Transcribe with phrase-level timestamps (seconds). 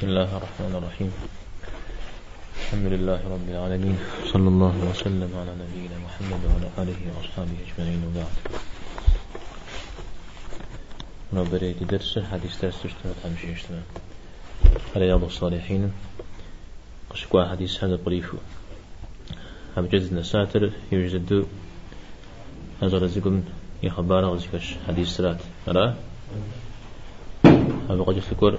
[0.00, 1.10] بسم الله الرحمن الرحيم.
[2.56, 3.96] الحمد لله رب العالمين.
[4.32, 8.34] صلى الله وسلم على نبينا محمد وعلى آله وأصحابه أجمعين وبعد.
[11.36, 13.84] نبريد درس حديث درس تشتغل أمشي اجتماع
[14.96, 15.92] رياض الصالحين.
[17.10, 18.36] قشكوا حديث هذا بريفو
[19.76, 21.44] هم جزنا ساتر يوجد
[22.82, 23.44] هذا رزقون
[23.82, 25.40] يخبار غزكش حديث سرات.
[25.68, 25.94] أرى؟
[27.90, 28.58] هذا قد يفكر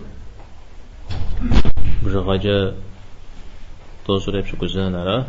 [2.02, 2.74] بجغجة
[4.06, 5.24] توصل يبشو كزان على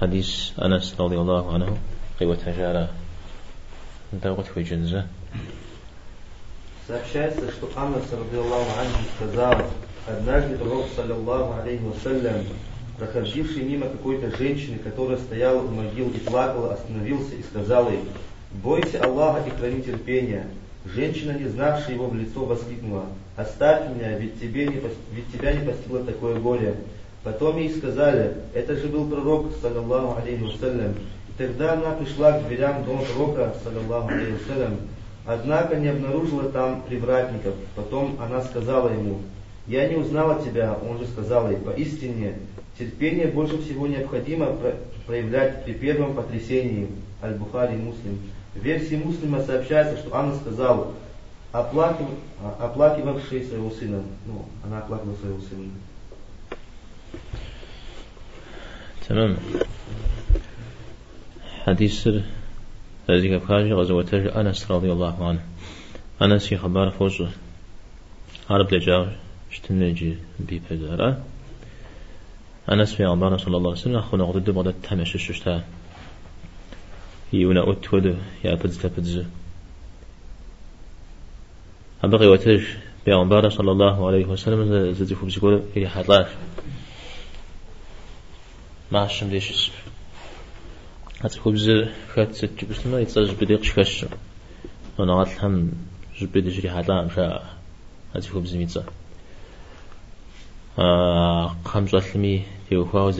[0.00, 1.76] حديث أنس رضي الله عنه
[2.20, 2.88] قوة تجارة
[4.12, 5.06] دعوت في جنزة
[6.86, 9.64] Сообщается, что Анна, радиаллаху анху, сказала,
[10.06, 12.44] однажды пророк, саллиллаху алейхи вассалям,
[12.98, 18.00] проходивший мимо какой-то женщины, которая стояла у могил и плакала, остановился и сказал ей,
[18.52, 20.46] «Бойся Аллаха и храни терпение».
[20.85, 25.65] Женщина, не знавшая его в лицо, воскликнула, «Оставь меня, ведь, тебе не, ведь тебя не
[25.65, 26.75] постигло такое горе».
[27.23, 30.95] Потом ей сказали, это же был пророк, саллиллаху алейхи вассалям.
[31.37, 34.77] Тогда она пришла к дверям дома пророка, саллиллаху алейхи вассалям,
[35.25, 37.53] Однако не обнаружила там привратников.
[37.75, 39.19] Потом она сказала ему,
[39.67, 40.75] «Я не узнала тебя».
[40.89, 42.33] Он же сказал ей, «Поистине,
[42.79, 44.57] терпение больше всего необходимо
[45.05, 46.87] проявлять при первом потрясении».
[47.21, 48.17] Аль-Бухари Муслим.
[48.54, 50.92] В версии Муслима сообщается, что Анна сказала,
[51.52, 52.06] оплакив,
[52.58, 54.02] оплакивавший своего сына.
[54.26, 55.70] Ну, она оплакивала своего сына.
[59.08, 59.36] تمام
[61.66, 62.08] حديث
[63.10, 65.40] ذلك بخارج غزوة أنس رضي الله عنه
[66.22, 67.22] أنس خبر فوز
[68.50, 69.06] عرب لجاو
[69.52, 71.22] اشتنجي بي بدارا
[72.72, 75.64] أنس في عمر صلى الله عليه وسلم أخونا غدد بغداد تمش الششتا
[77.33, 79.25] يونا أتود يا بدز تبدز
[82.03, 82.63] أبقي وتج
[83.05, 86.27] بيغمبار صلى الله عليه وسلم زدي فوق إلي حطلاش
[88.91, 89.73] ما عشم ليش؟ السبب
[91.21, 91.71] هتخبز
[92.13, 94.05] خات ست بس ما يتصاج بديق شكش
[94.97, 95.71] قلت هم
[96.19, 97.43] جبت جري حلا مشا.
[98.15, 98.83] هتخبز ميتصا
[100.79, 103.11] آه خمس أسلمي تيو خاو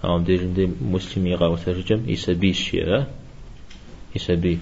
[0.00, 3.04] خش أو دي جندي مسلمي غاو ترجم يسبي الشيء
[4.16, 4.58] يسبي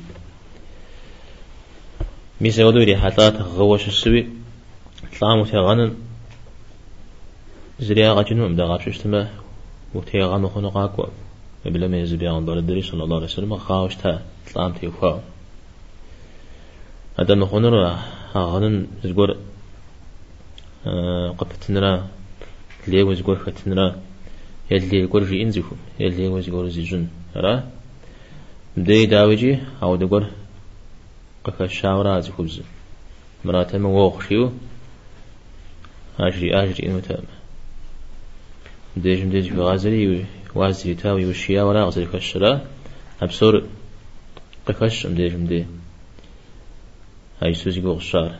[2.40, 4.26] ميسا ودو ري حلا تغوش السوي
[5.20, 5.96] طعام تغنن
[7.80, 9.28] زريا غاجنو مدا غابش اشتما
[9.94, 11.06] وتيغانو خنو غاكوا
[11.64, 13.56] بلا ما يزبي عن دار الدري صلى الله عليه وسلم.
[13.56, 15.22] خاوش تا تلام تيوخا
[17.20, 17.98] هذا نخونر
[18.34, 19.36] هغنن زغور
[21.38, 22.08] قفتنرا
[22.88, 24.07] ليه وزغور ختنرا
[24.70, 27.06] يلي يقول جي انزفو يلي وزغور زيجن
[27.36, 27.64] را؟
[28.76, 30.26] مدي داوجي أو دغور
[31.44, 32.60] قفا شاورا زخبز
[33.44, 34.52] مراتم ووخشيو
[36.20, 37.24] أجري أجري إنو تام.
[38.96, 42.60] ديجم ديج في غازري وازي تاوي وشيا ولا غزل كشرا
[43.22, 43.62] أبصر
[44.66, 45.66] قفش مدي جمدي
[47.42, 48.38] هاي سوزي قوغشار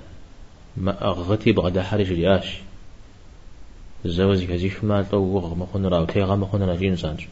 [0.76, 2.12] ما أغغتي بغدا حرج
[4.04, 7.26] رياش الزوزي كزيف ما طوغ مخون رأو تيغا مخون راجين سانج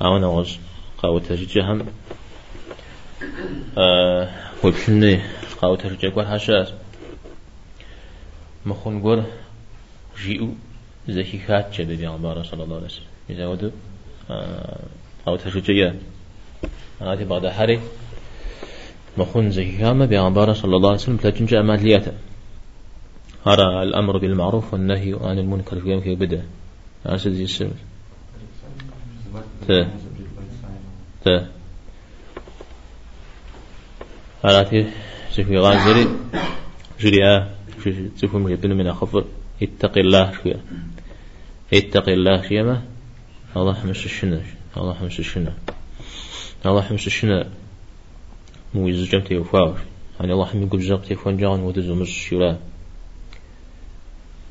[0.00, 0.58] هاونا غز
[0.98, 1.86] قاو تجيهم
[3.78, 4.30] آه
[4.64, 5.20] وبشني
[5.62, 6.72] قاو تجي قول حشاس
[8.66, 9.24] مخون قول
[10.22, 10.54] جيئو
[11.08, 13.06] زكي خات جبه بيغمبار صلى الله عليه وسلم.
[13.28, 13.70] يزودو
[15.28, 15.94] أو تشجية
[17.00, 17.80] هذه بعد حري.
[19.18, 21.16] مخون زكي كامة بيغمبار صلى الله عليه وسلم.
[21.16, 22.12] تلجنج أمالياته
[23.46, 26.42] هذا الأمر بالمعروف والنهي عن المنكر في يوم في بدأ
[27.06, 27.70] أسد زي السر
[29.68, 29.86] ت.
[31.24, 31.28] ت
[34.44, 34.86] هذا
[35.32, 36.08] زكي غازري
[37.00, 37.54] جريا
[38.20, 39.24] تفهم يبنو من أخفر
[39.62, 40.60] اتق الله شوية
[41.72, 42.82] اتق الله شيما
[43.56, 44.40] الله حمس الشنا
[44.76, 45.52] الله حمس الشنا
[46.66, 47.48] الله حمس الشنا
[48.74, 49.78] مو يزجم تيوفاوش
[50.20, 52.58] يعني الله حمي قب زق تيفون جان ودزمش شولا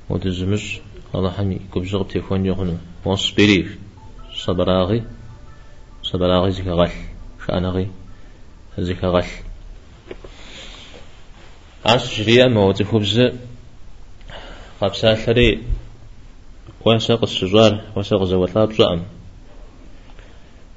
[0.10, 0.80] ودزمش
[1.16, 3.68] الله حمي قب زق تيفون جان واصبري
[4.36, 5.04] صبراغي
[6.04, 6.92] صبراغي زكا غل
[7.48, 7.88] شانغي
[8.78, 9.26] زكا غل
[11.86, 13.32] عاش جريا موت خبز
[14.82, 15.62] قبسالري
[16.86, 19.04] وساق الشجار وساق زوتلاب زأم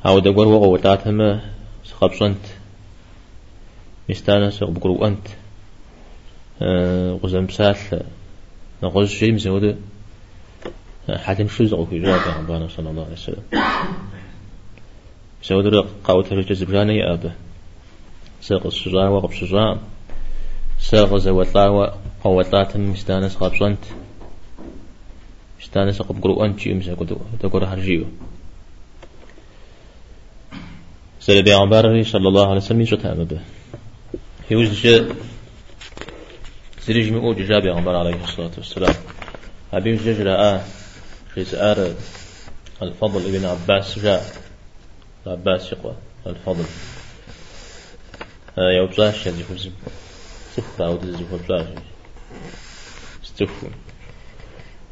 [0.05, 1.41] هاو دقور وغو وتاتهم
[1.85, 2.45] سخبصنت
[4.09, 5.27] مستانا سق بقرو أنت
[7.23, 7.77] غزم سال
[8.83, 9.77] نغز شيء مزود
[11.09, 13.43] حاتم شو زغو في جواب ربنا صلى الله عليه وسلم
[15.45, 17.33] زود قاوة رجل زبراني أبا
[18.41, 19.79] ساق الشجار وغب شجار
[20.81, 21.95] ساق زوتلا
[22.25, 23.79] قوتات مستانس قبصنت
[25.61, 28.05] مستانس قب قرؤان مسا كدو تقول هرجيو
[31.21, 33.41] سيد بيغمبر صلى الله عليه وسلم يشتها مبه
[34.49, 34.87] هيوز
[36.87, 38.95] سريج مئو جاء بيغمبر عليه الصلاة والسلام.
[39.73, 40.69] أبي جاء
[41.37, 41.95] جزء
[42.83, 44.23] الفضل ابن عباس جاء
[45.27, 45.95] عباس يقوى
[46.27, 46.65] الفضل.
[48.59, 49.71] آه، يوبزاش يزي خبز
[50.57, 51.67] سفر عود زي خبزاش
[53.25, 53.67] استفو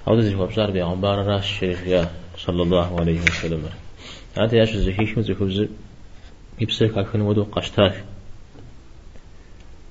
[0.06, 2.08] عود زي خبزار بيغمبر راش شريف
[2.38, 3.70] صلى الله عليه وسلم.
[4.38, 5.35] هذا ياش زي هيش زي.
[5.35, 5.67] خبز
[6.61, 7.94] يبسك أكن ودو قشتاش.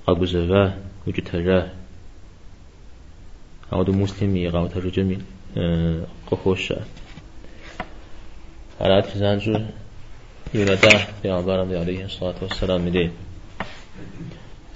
[0.07, 0.73] قابو زفاه
[1.07, 1.27] وجد
[3.73, 5.17] هجاه عود مسلمي غاو ترجمي
[5.57, 6.73] آه، قخوش
[8.81, 9.59] على تزانجو
[10.53, 13.11] يونتا في عبارة عليه الصلاة والسلام دي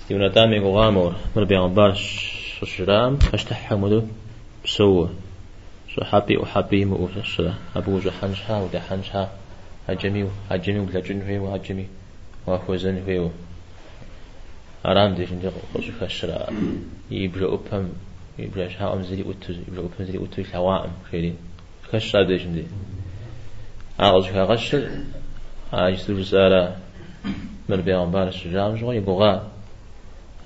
[0.10, 1.94] يونتا ميغو غامور مر بيغمبار
[2.66, 4.04] شرام اشتح حمدو
[4.66, 5.10] بسوه.
[5.88, 9.32] شو حبي وحبي مو شو أبو جو حنشها ودا حنشها
[9.88, 11.88] هجمي هجمي ولا جنوي وهجمي
[12.48, 13.32] وأخوزن فيو
[14.86, 16.48] أرام دي شنجي قوشو خشرا
[17.12, 17.90] يبرا أبهم
[18.40, 21.34] يبرا شها أمزلي أتوز يبرا أبهم زلي أتوز لوائم خيري
[21.92, 22.66] خشرا دي شنجي
[24.00, 24.90] أغز خشر
[25.74, 26.76] عاجز رسالة
[27.70, 29.48] من بيغمبار الشجاع جوا يبغى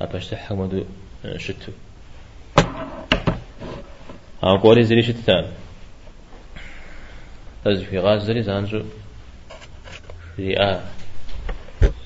[0.02, 0.84] أباش تحمدو
[1.38, 1.72] شتو.
[4.44, 5.46] أو قولي زلي شتان
[7.68, 8.84] أز في غاز زلي زانجو.
[10.36, 10.82] في آ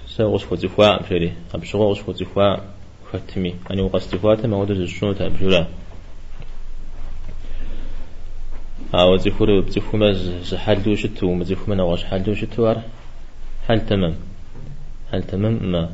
[0.08, 2.00] سوغس فتفوا مشري أبش غوغس
[3.18, 5.68] فتفوا ختمي أنا وقست فاتم أود الشنو تبجولا
[8.96, 10.14] أو تفور بتفهم
[10.44, 12.76] زحل دوشتو مزفهم أنا واش حل دوشتو
[13.68, 14.16] حل تمام.
[15.12, 15.90] حل تمام ما.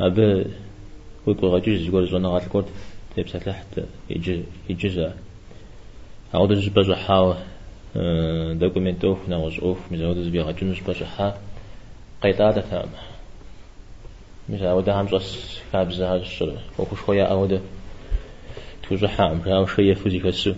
[0.00, 0.44] أبى
[1.26, 2.66] ويقول غجوز يقول زونا غات الكورت
[3.16, 3.80] تبسة تحت
[4.10, 5.14] يجي يجزا
[6.34, 7.34] أود الزبزة حاو
[8.52, 11.34] دوكومنتو نغز أوف مزود زبي غجون زبزة حا.
[14.50, 17.60] قيتادة تام مش أود هم جس كابز هذا الشر وكش خويا أود
[18.88, 20.54] توجه حام راو شوية فوزي كسو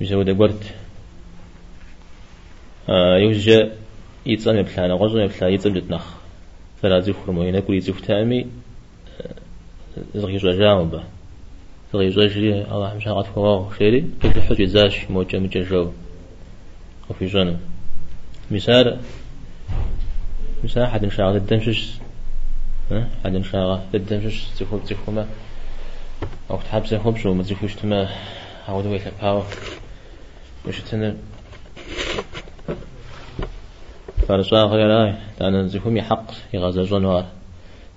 [0.00, 0.74] مش أود قرت
[3.18, 3.72] يوجد
[4.26, 6.04] يتصنع بلان غزو بلان يتصنع بتنخ
[6.82, 8.46] فلا زيخ رموين كل يزيخ تامي
[10.14, 11.02] زغي جاوبه
[11.92, 15.92] زغي جاجري الله مش عارف فواه خيري كيف حج زاش موجة مججو
[17.10, 17.58] وفي جنة
[18.50, 19.00] مثال
[20.64, 21.92] مثال حد مشاغل الدمشش
[22.90, 25.26] ها حد مشاغل الدمشش تخوب تخوما
[26.50, 28.08] أو تحب سيخوب شو ما تخوش تما
[28.68, 29.42] عودوا يتباو
[30.68, 31.14] مش تنر
[34.28, 35.14] فرشا غير آي.
[35.38, 37.26] تانا نزفهم يحق يغازا جنوار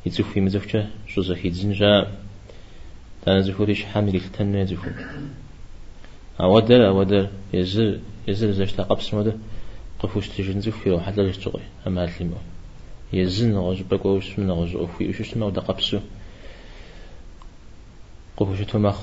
[0.05, 2.07] يتزف في مزفشة شو زخي زنجا
[3.25, 4.89] تانا زفو ريش حامل التن زفو
[6.41, 7.29] أودر أودر.
[7.53, 9.33] يزر يزر زش تقبس مدر
[9.99, 12.35] قفوش تجن زف في روح لجش تغي أما هالليمو
[13.13, 15.99] يزن غج بقوش من غج أوفي وشش ما ودا قبسو
[18.37, 18.99] قفوش تمخ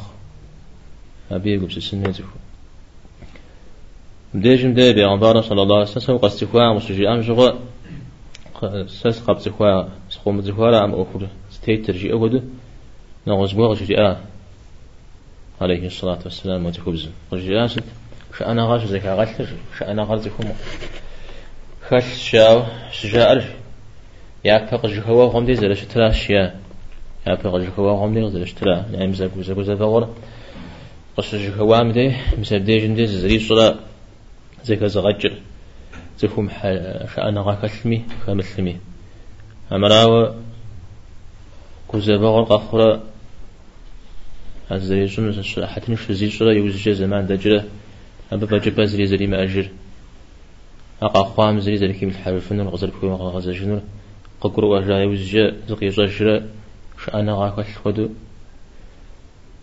[1.30, 2.14] أبي قبس السنة
[4.34, 7.58] ديجم دي بيغمبار صلى الله عليه وسلم قد استخوا مسجي أم جغا.
[8.86, 12.50] سس قد استخوا سخوم زخوا أم أخر ستيت ترجي أود
[13.26, 14.20] نغز بوغ جريئة
[15.60, 17.84] عليه الصلاة والسلام وتخبز رجيئة ست.
[18.38, 19.48] شأنا غاش زكا غلتر.
[19.78, 20.52] شأنا زكوم
[21.88, 23.65] خش شاو شجاء
[24.48, 26.44] يا فق جهوا غم دي زلش ترا شيا.
[27.26, 30.06] يا فق جهوا غم دي زلش ترا نعم زكو زكو زكو
[31.16, 32.06] قش جهوا مدي.
[32.38, 33.74] مسبدي جندي زري صلاة
[34.64, 35.32] زي كذا غجر
[36.18, 36.48] زفهم
[37.14, 38.76] شأنا غاكلمي خمسلمي
[39.72, 40.34] أمراو
[41.88, 43.02] كوزا بغر قخرة
[44.72, 47.64] الزريجون حتى نش زي شرا يوزج زمان دجرة.
[48.32, 49.66] أبا بجبا زري زري ما أجر
[51.02, 53.80] أقا خوام زري زري كيم الحرفن الغزر بكوي غزر جنور.
[54.40, 56.42] ققروا أجرا يوزج زقي ججرة
[57.04, 58.08] شأنا غاكل خدو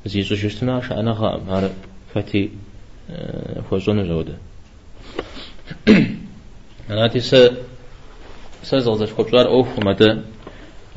[0.06, 1.70] زي جوجتنا شأنا غا مار
[2.14, 2.50] فتي
[3.70, 4.38] فوزون جوده
[6.90, 7.36] أنا تيس
[8.64, 10.12] سزغ زش كبشار أوف مدى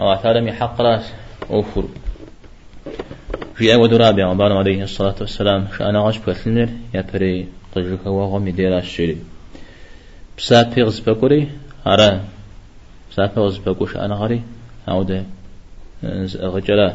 [0.01, 1.13] أو أثار حق راس
[1.51, 1.85] أوفر
[3.55, 8.79] في أول رابع عبان عليه الصلاة والسلام شأنا غش بثنر يا بري قجرك وغم دير
[8.79, 9.19] الشري
[10.39, 11.49] بسا بيغز بكوري
[11.87, 12.21] أرى
[13.17, 14.43] بسا بيغز بكوش أنا غري
[14.89, 15.07] أو
[16.37, 16.95] غجلا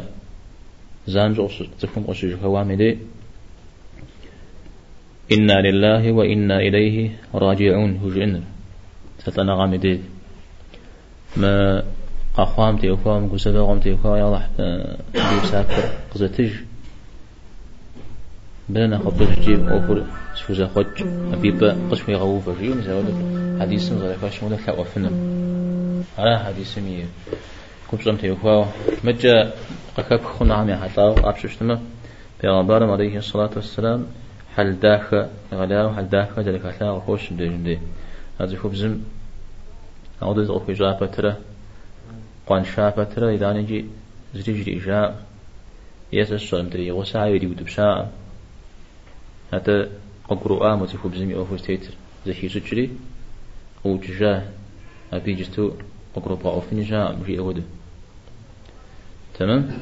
[1.08, 1.48] زانجو
[1.80, 2.98] تفهم قشجك وامدي
[5.32, 7.92] إنا لله وإنا إليه راجعون.
[8.04, 8.44] هجئن
[9.20, 10.00] ستنا غامدي
[11.38, 11.84] ما
[12.38, 14.48] قاخوام تيوخوام قسبا تيوخوام يلا
[15.14, 16.52] بيب سافر قزتج
[18.70, 20.04] بلنا خبر جيب أوفر
[20.36, 20.86] سوزا خوج
[21.34, 25.42] أبيبا قشوي غوفا جيو مثلا حديث زرفاش مولا لا وفنم
[26.18, 27.06] على حديث مي
[27.92, 28.66] كنت رمت يوخوا
[29.04, 29.54] مجا
[29.98, 31.82] قكاك خنا عمي حتى أبششتما
[32.42, 34.08] بيغمبار عليه الصلاة والسلام
[34.56, 37.80] حل داخل غلاو حل داخل ذلك أتلا وخوش بدي
[38.42, 39.02] هذا خبزم
[40.24, 41.36] أعود أخوي جابة ترى
[42.48, 43.86] قان شابة ترى إذا نجي
[44.36, 45.26] زري جري جاء
[46.14, 48.12] يسأل سؤال مدري وسعى يدي ودبشاء
[49.54, 49.90] هذا
[50.30, 51.94] أقرؤ آمتي خبزمي أوفر تيتر
[52.26, 52.90] زكي سجري
[53.84, 54.44] وججاه
[55.14, 55.72] أبي جستو
[56.16, 57.64] أقرأ ضعفني جاء مجي أود.
[59.40, 59.78] تمام؟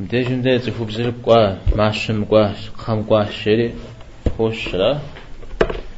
[0.00, 3.74] مديجن ده تفوب زرب قوا ماشم قوا خام قوا شري
[4.38, 5.00] خوش لا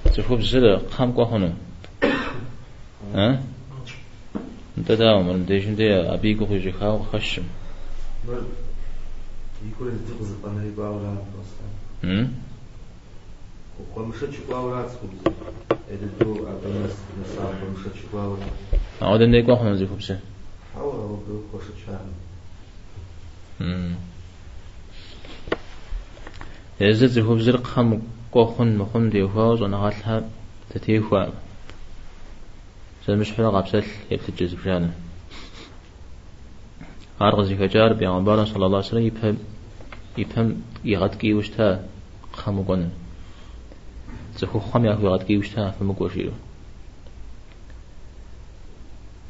[0.05, 1.51] تفوب زر خام قوا هنو.
[3.15, 3.43] ها؟
[4.79, 7.43] انت دا عمر مديجن ده أبي قوا جي خاو خشم.
[9.73, 11.17] يقول الدغز بنا يبقى ولا
[12.05, 12.31] هم
[13.81, 15.76] وقمشت شقوا ولا تسكب
[19.03, 20.19] أعود إني قوا هنو زي خبزة
[20.75, 22.13] حاول أبقى خوشت شان
[23.61, 23.97] هم
[26.81, 28.03] يزد زي خبزة خام
[28.33, 30.29] قوا خن مخن دي فاوز أنا غاتلها
[30.71, 31.25] تتيفوا
[33.09, 34.91] زي مش حلا قابسل يبتجز بجانا
[37.23, 39.39] أرغزي كجار بيغمبار صلى الله عليه وسلم يفهم
[40.19, 41.87] يفهم يغتكي وشتا
[42.33, 42.91] خامو قنن
[44.39, 46.33] زخو خام ياكو يغتكي وشتا فمكو شيرو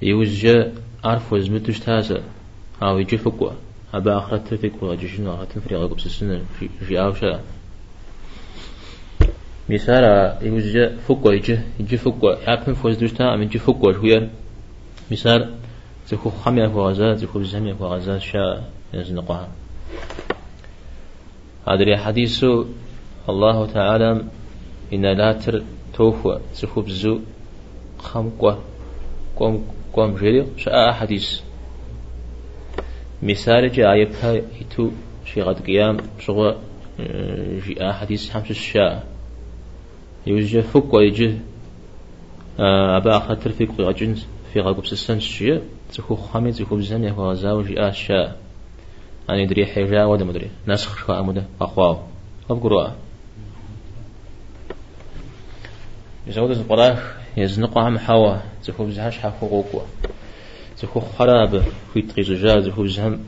[0.02, 0.72] يوزجا
[1.04, 2.22] عرف وزمت وشتاسا
[2.82, 3.50] أو يجي فكوا
[3.94, 6.42] أبا آخرت تفك وجشنو آخرت فريق بسسنة
[6.88, 7.40] في أوشا
[9.68, 10.04] مثال
[10.42, 14.30] يوزجا فكوا يجي يجي فكوا يعرف فوز دوشتا أم يجي فكوا شوير
[15.10, 15.54] مثال
[16.08, 19.48] زخو خام ياكو غزا زخو بزهم ياكو غزا شا يزنقها
[21.68, 22.44] هذا حديث
[23.28, 24.24] الله تعالى
[24.92, 25.62] إن لا تر
[25.94, 27.20] توفى زخو بزو
[27.98, 28.52] خام قوا
[29.36, 31.40] قوم قوم جري شاء حديث.
[33.22, 34.90] مثال جاء يبها يتو
[35.24, 35.96] شي غد قيام.
[36.18, 36.56] شغل
[37.66, 39.06] جاء حديث حمس الشاء.
[40.26, 41.38] يوجد فوق ويجه
[42.98, 45.62] أبا أخطر في قوي أجنس في غاقب سسن الشيء
[45.92, 48.36] تخو خامي تخو بزن يهو غزاو جاء الشاء.
[49.30, 51.98] أنا يدري حيجا ودا مدري نسخ شواء مدى أخواو.
[52.50, 53.05] أبقروا
[56.26, 59.80] يزود القراخ يزنق عم حوا تخو بزهاش حفو غوكوا.
[60.80, 63.20] تخو خراب في تغيز جا تخو بزهم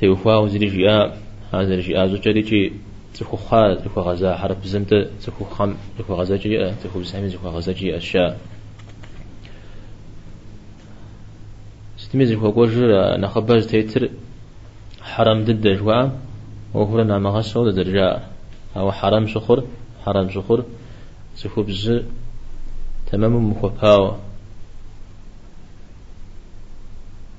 [0.00, 1.18] تيوفا وزري جاء
[1.54, 2.72] هذا الجاء زوجة جي.
[3.14, 4.94] تخو خا تخو غزا حرب بزمت
[5.26, 8.38] تخو خم تخو غزا جي تخو بزهم تخو غزا جي أشياء
[11.98, 14.10] ستميز هو قوجر نخبز تيتر
[15.02, 16.10] حرام ضد جوا.
[16.74, 18.20] وهو لنا مغسو درجة
[18.76, 19.64] أو حرام شخر
[20.04, 20.64] حرام شخر
[21.42, 22.02] تخو بز
[23.06, 24.16] تمام مخباو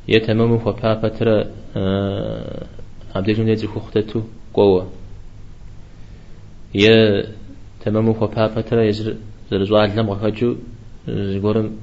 [0.07, 1.37] يا تمام مخبا فترة
[3.15, 4.21] عبد الجنة زي خختتو
[4.53, 4.91] قوة
[6.75, 7.25] يا
[7.85, 9.15] تمام مخبا فترة يزر
[9.51, 10.55] زرزوا علم غفاجو
[11.07, 11.77] زغورم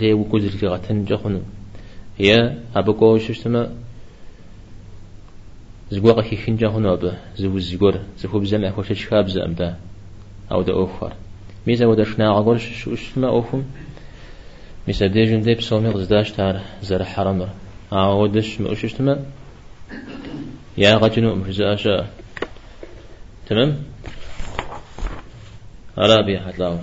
[0.00, 1.40] لي وكوز اللي غتن جخنو
[2.20, 3.62] يا أبقو ششتما
[5.90, 9.76] زغوا قي خين جخنو أبا زو زغور زخوب زمع خوش شخاب زمدا
[10.52, 11.12] أو دا أوفر
[11.66, 13.62] ميزا ودشنا عقول ششتما أوفم
[14.86, 17.48] ميزا ديجن دي بسومي غزداش تار زر حرمر
[17.92, 19.24] أو ودش مأششتما
[20.78, 22.06] يا غجنو مجزاشا
[23.48, 23.76] تمام؟
[25.98, 26.78] أرابي حتلاو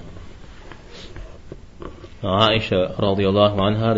[2.23, 3.97] عائشة رضي الله عنها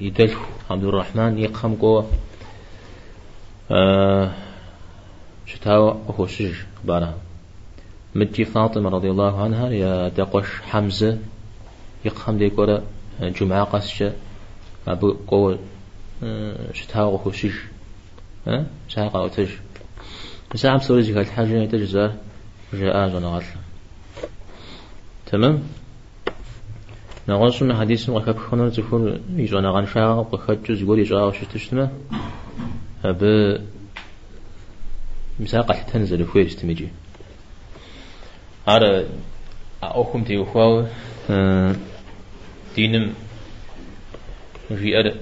[0.00, 0.34] يدل
[0.70, 2.06] عبد الرحمن يقهم قوة.
[3.70, 4.30] آه
[5.46, 6.26] شتاو أخو
[6.84, 7.14] بارها
[8.14, 11.18] مجي فاطمة رضي الله عنها يا دقش حمزة
[12.04, 12.82] يقهم دي قرأ
[13.20, 14.12] جمعة قسشة
[14.88, 15.58] أبو قوة
[16.72, 17.54] شتاو أخو شج
[18.46, 19.48] ها شاقة أو تج
[20.54, 22.14] بس عم سوري زي الحاجة تجزار
[22.72, 23.42] جاء جنا
[25.26, 25.62] تمام؟
[27.50, 31.90] سنة حديث وكاب خنا تكون يجونا غن شاء وخد جزء يقول يجوا وش تشتمه
[33.04, 33.22] أب
[35.40, 36.88] مساقة تنزل فوق استمجي.
[38.68, 39.06] على
[39.82, 40.86] أخم تيوخاو
[42.76, 43.14] دينم
[44.70, 45.20] ريال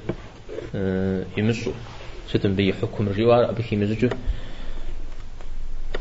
[1.36, 1.72] يمسو
[2.28, 4.08] ستن بي حكم الريوار أبكي مزجو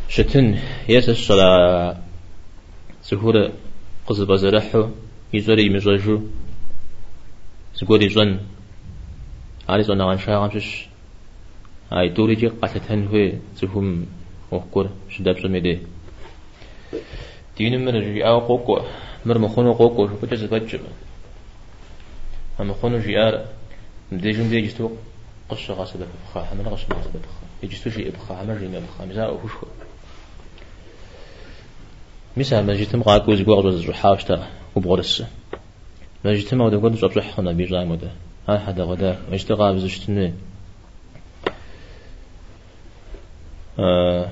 [0.10, 1.98] شتن يس الصلاة
[3.01, 3.51] سهولة
[4.08, 4.89] قصد بزرحو
[5.34, 6.22] يزوري يمزوجو
[7.75, 8.39] زغوري زون
[9.70, 10.88] علي زون عن شاء عمشش
[11.94, 14.06] أي دوري جي قتلتن هو زهم
[14.51, 15.79] وقور شداب سميدي.
[17.58, 18.82] دين من رجي أو قوقو
[19.26, 20.80] مر مخونو قوقو شو كتز بجب
[22.60, 23.46] أما خونو جيار
[24.12, 24.90] مديجون دي جستو
[25.50, 29.68] قصة غاسة بخا حمنا غاسة بخا يجستو بخا حمر جينا بخا مزاء وفشو
[32.38, 35.24] مثلا ما جيتم قاعد وز قوغ وز حاوشتا وبغرس
[36.26, 38.12] ما جيتم ودا قد زبط حنا بيجاي مدا
[38.50, 39.20] ها حدا غدا
[39.60, 40.34] قاعد زشتني
[43.80, 44.30] آه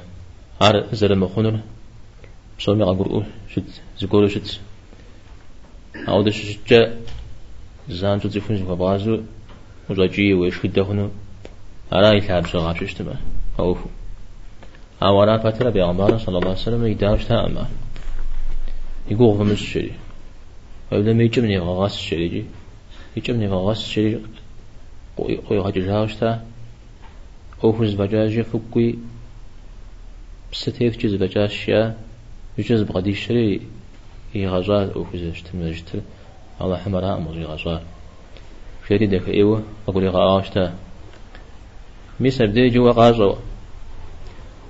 [0.62, 1.60] عار زر مخونر
[2.60, 4.60] بسومي قاقرؤ شت زقولو شت.
[6.08, 6.88] أو شجع
[7.90, 9.22] زان جو زفون زفا بازو
[9.90, 11.10] وزاجي ويش كده هنو
[11.94, 13.16] أرا يلعب شغاب ششتما
[13.60, 13.90] أوفو
[15.04, 17.68] أورا فترة بيغمبار صلى الله عليه وسلم يداوش تأمه
[19.12, 19.92] يقول غمز الشري
[20.92, 22.46] ولا ما يجمني غاس الشري جي.
[23.18, 24.22] يجمني غاس الشري
[25.18, 26.46] قوي غاجي جاوشتا
[27.64, 28.96] أوفز بجاجي فكوي.
[30.52, 31.98] بستيف جز بجاشيا
[32.58, 33.62] يجز بغدي الشري
[34.36, 36.02] يغزال أوفز اشتم جتل
[36.62, 37.82] الله حمراء مغزي غزال
[38.88, 40.74] شري دك إيوه أقولي غاشتا
[42.20, 43.36] ميسا بدي جوا غازو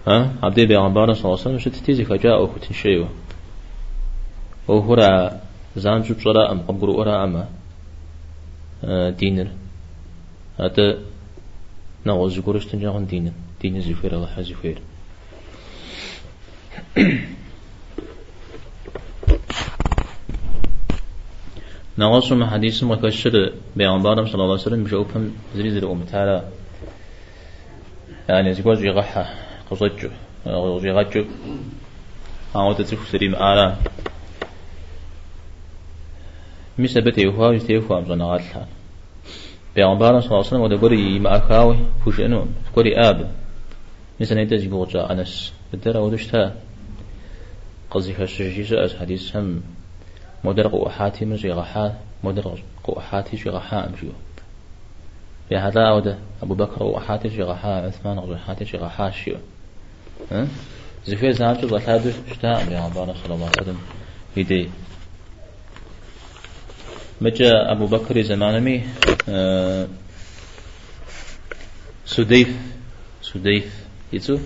[0.08, 3.10] ها؟ عبدي بيغمبار صلى الله عليه وسلم شتتيزي فجاء أو كتنشيوه
[4.68, 5.42] وهرا
[5.76, 7.50] زان شو بصرا أم قبرو أرا أما.
[9.10, 9.48] دينر.
[10.60, 10.98] هذا
[12.06, 13.32] نغو زيكورش تنجاغن دينر.
[13.62, 14.82] دينر زيفير الله زيفير
[21.98, 26.44] نغوص ما حديث مكشر بيغمبارم صلى الله عليه وسلم بشوفهم زري زري أم تعالى
[28.30, 29.26] يعني زيكوز يغحى
[29.72, 30.10] قصجو
[30.48, 31.26] غجو
[32.56, 33.76] عودة تسوف سريم آلا
[36.80, 38.68] مش بيت يوها يستيوها مزنا غاتلها
[39.76, 41.78] بيغمبارنا صلى الله عليه وسلم وده قري ما أخاوي
[42.20, 43.32] إنو قري آب
[44.22, 45.54] مثلا يدز يقول أنس.
[45.74, 46.56] بدر ودشتا.
[47.92, 49.62] قصدي خشجي سأس حديث هم.
[50.46, 51.86] مدر قوحاتي من غحا
[52.24, 52.46] مدر
[52.84, 54.12] قوحاتي شي غحا أمشيو
[55.52, 59.38] بهذا أوده أبو بكر قوحاتي شي غحا عثمان قوحاتي شي غحا شيو
[60.32, 60.48] ها
[61.06, 63.80] زفير زانتو ظلها شتا بيغمبارنا صلى الله عليه وسلم.
[64.38, 64.70] يدي
[67.22, 68.84] مجا أبو بكر زمانمي
[69.30, 69.88] آه
[72.06, 72.50] سديف
[73.22, 74.38] سديف يتو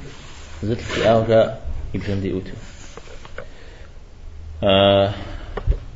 [0.63, 1.59] زت في أوجا
[1.93, 2.51] يبجن دي أوتو.
[4.63, 5.13] آه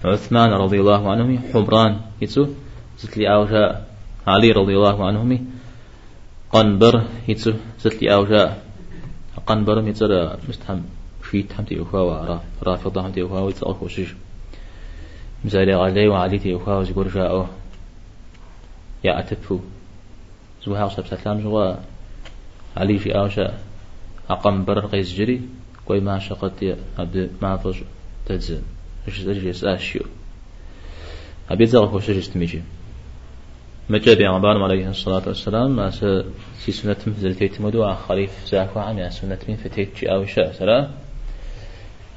[0.06, 2.48] عثمان رضي الله عنه حمران يتو
[3.00, 3.86] زت لي أوجا
[4.28, 5.40] علي رضي الله عنه
[6.52, 8.58] قنبر يتو زت لي أوجا
[9.48, 10.84] قنبر ميتر مستهم
[11.22, 14.10] في تحمتي أخوة رافضة تحمتي أخوة ويتسأل خوشيش
[15.46, 17.50] مثال غالي وعلي تيوخا وزيقول جاءه
[19.04, 19.60] يا أتبفو.
[20.66, 21.76] زوها وصب سلام زوا
[22.78, 23.54] علي في أوشا
[24.30, 25.42] أقام بر قيس جري.
[25.86, 26.64] كوي ما شقت
[27.00, 27.76] عبد ما فوز
[28.26, 28.62] تجز
[29.08, 30.02] تجي اساشيو
[31.50, 32.62] أبي زغل هو شجر استميجي
[33.90, 35.90] مجا بيغمبار عليه الصلاة والسلام ما
[36.60, 40.90] سي سنة مثل تيتمدو خليف زاكو عن يا سنة من فتيت جي أو شاء سلا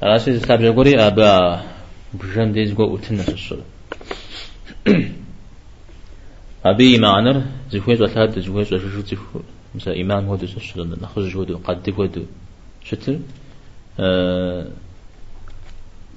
[0.03, 1.61] أساس تابع قولي أبا
[2.13, 3.63] بجان ديز قو أتنس الصلاة
[6.65, 9.39] أبي معنر زفويز وثاد زفويز وشوشو زفو
[9.75, 12.23] مثلا إمام هو دو الصلاة نخرج هو دو قد هو دو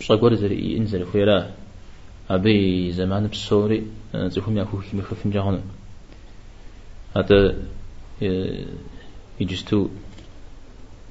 [0.01, 1.51] بصقور زري إنزل خويرا
[2.31, 3.83] أبي زمان بصوري
[4.15, 5.61] زفوم يأخو كي مخفن جاهنا
[7.17, 7.57] هذا
[9.41, 9.89] يجستو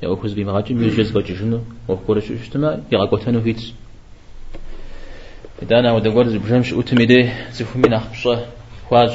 [0.03, 3.73] يأخذ بمغاجم يجز بجشنو وقورش اجتماع يغاقوتانو هيتس
[5.61, 8.45] إذا أنا ودا قرز بجمش أتمده زفو من أخبصة
[8.89, 9.11] خواج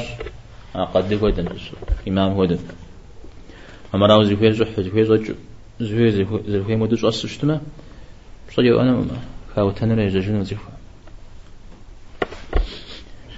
[0.93, 1.47] قد ودن
[2.07, 2.59] إمام ودن
[3.95, 5.03] أما راو زفو زحو زفو
[5.79, 7.61] زفو زفو مدوش أصل شتما
[8.49, 9.05] بصيو أنا
[9.55, 10.69] ما خاو تنرى يزجون زفو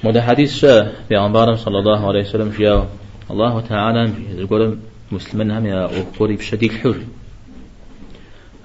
[0.03, 2.85] مدى حديث شاء بأنبارم صلى الله عليه وسلم شياو
[3.31, 4.77] الله تعالى يقول
[5.11, 6.99] مسلمين هم يا أخوري بشديد الحر.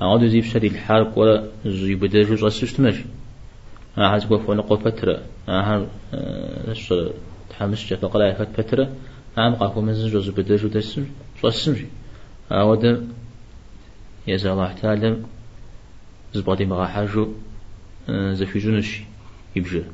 [0.03, 3.05] أعود زي بشديد الحرب ولا زي بدرجة أصل شتماشي
[3.99, 5.19] أحد قف ونقو فترة.
[5.49, 5.87] أحد
[6.69, 6.95] نش
[7.51, 8.89] تحمس جف قلا فت فترة.
[9.39, 10.57] أهم قاكو مزن جوز بدر
[11.41, 11.87] شو السمجي
[12.53, 13.09] أود
[14.27, 15.17] يزال الله تعالى
[16.35, 17.29] زبادي مغا حاجو
[18.09, 19.01] زفي جنش
[19.57, 19.85] يبجر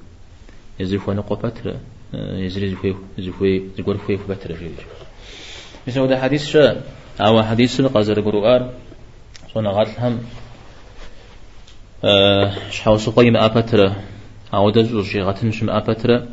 [0.80, 1.80] يزيف ونقو فترة
[2.14, 4.78] يزري زفوي زفوي زقول فوي فترة جيج
[5.86, 6.84] مثل هذا حديث شاء
[7.20, 8.70] أو حديث قزر قرآن
[9.54, 10.20] صنع غاتل هم
[12.70, 13.92] شحال سقيم أبتر
[14.54, 16.26] أو دز شي غتن شم أبتر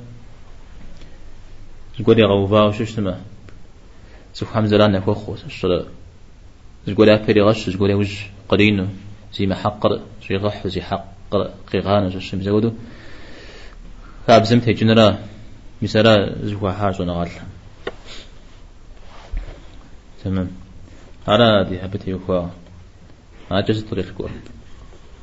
[1.99, 3.21] زقولي غوفا وشش تما
[4.35, 5.85] زخ حمزة لنا فوخو الصلاة
[6.87, 8.13] زقولي أبري غش زقولي وج
[8.49, 8.87] قرينو
[9.34, 12.72] زي ما حقر زي غح زي حقر قيغانا زي زودو
[14.26, 15.18] فابزم تجنرا
[15.82, 17.28] مثلا زخوا حاجة نغال
[20.24, 20.50] تمام
[21.28, 22.46] أنا دي حبتي يخوا
[23.50, 24.30] ما جزت طريق كور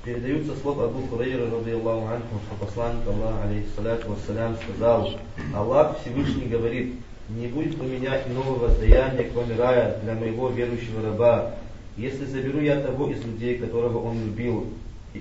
[0.08, 5.10] Передаются слов Абу Хурейра, ради Аллаху анху, что посланник Аллаха, алейхиссалату вассалям, сказал,
[5.54, 6.94] Аллах Всевышний говорит,
[7.28, 11.56] не будет у меня иного воздаяния, кроме рая, для моего верующего раба,
[11.98, 14.68] если заберу я того из людей, которого он любил,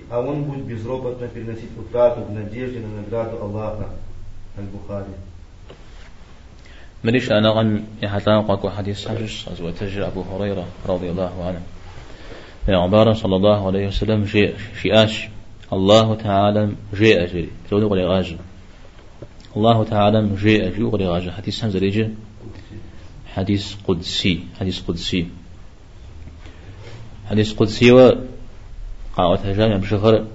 [0.09, 3.89] а он будет безропотно переносить утрату в надежде на награду Аллаха.
[4.57, 5.13] Аль-Бухари.
[7.03, 11.61] مريش أنا غن يحتاج قاكو حديث حجش أزوة أبو هريرة رضي الله عنه
[12.75, 15.29] عبارة صلى الله عليه وسلم جاء شيئاش
[15.73, 18.37] الله تعالى جاء جري تقول قولي غاجة
[19.57, 22.09] الله تعالى جاء جي قولي غاجة حديث همزة ليجي
[23.35, 25.27] حديث قدسي حديث قدسي
[27.32, 28.12] حديث قدسي و
[29.16, 30.26] قاوة جامع بشغر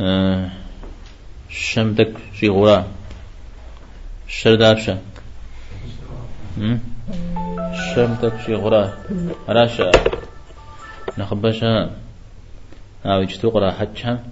[0.00, 0.50] آه
[1.48, 2.86] شمتك شي غرا
[4.28, 4.98] الشردابشة
[7.94, 8.92] شمتك شي غرا
[9.48, 9.90] راشا
[11.18, 11.90] نخبشها
[13.06, 14.24] أو يجتو قرا حجها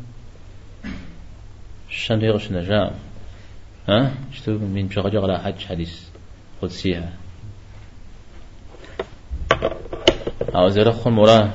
[1.91, 2.91] شن يغش نجام
[3.89, 6.01] ها؟ يجتو من شغل قرا حج حديث
[6.63, 7.13] قدسيها
[10.55, 11.53] أو زرخ مرا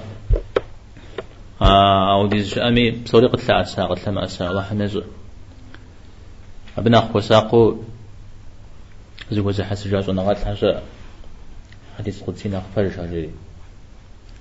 [1.61, 5.03] أو ديز أمي بصوري قتل عسا قتل ما أسا الله نزو
[6.77, 7.75] أبنا أخو ساقو.
[9.31, 10.81] زوجة حس جاز ونغات حاجة
[11.97, 13.29] حديث قدسي نغفر شاجري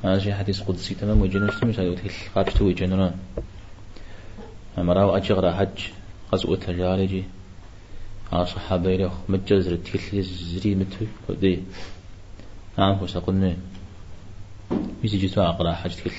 [0.04, 3.12] هذا شيء حديث قدسي تمام وجنون شتم مثلا يوتيل قابش تو وجنون
[4.78, 5.78] أمراو أجغر حج.
[6.32, 7.24] غزوة الجارجي
[8.32, 11.06] على صحابة يلخ متجزر تيل زري متو.
[11.28, 11.62] ودي
[12.78, 13.56] نعم هو سقلنا
[15.04, 16.12] يجي جتوا أقرأ حج تيل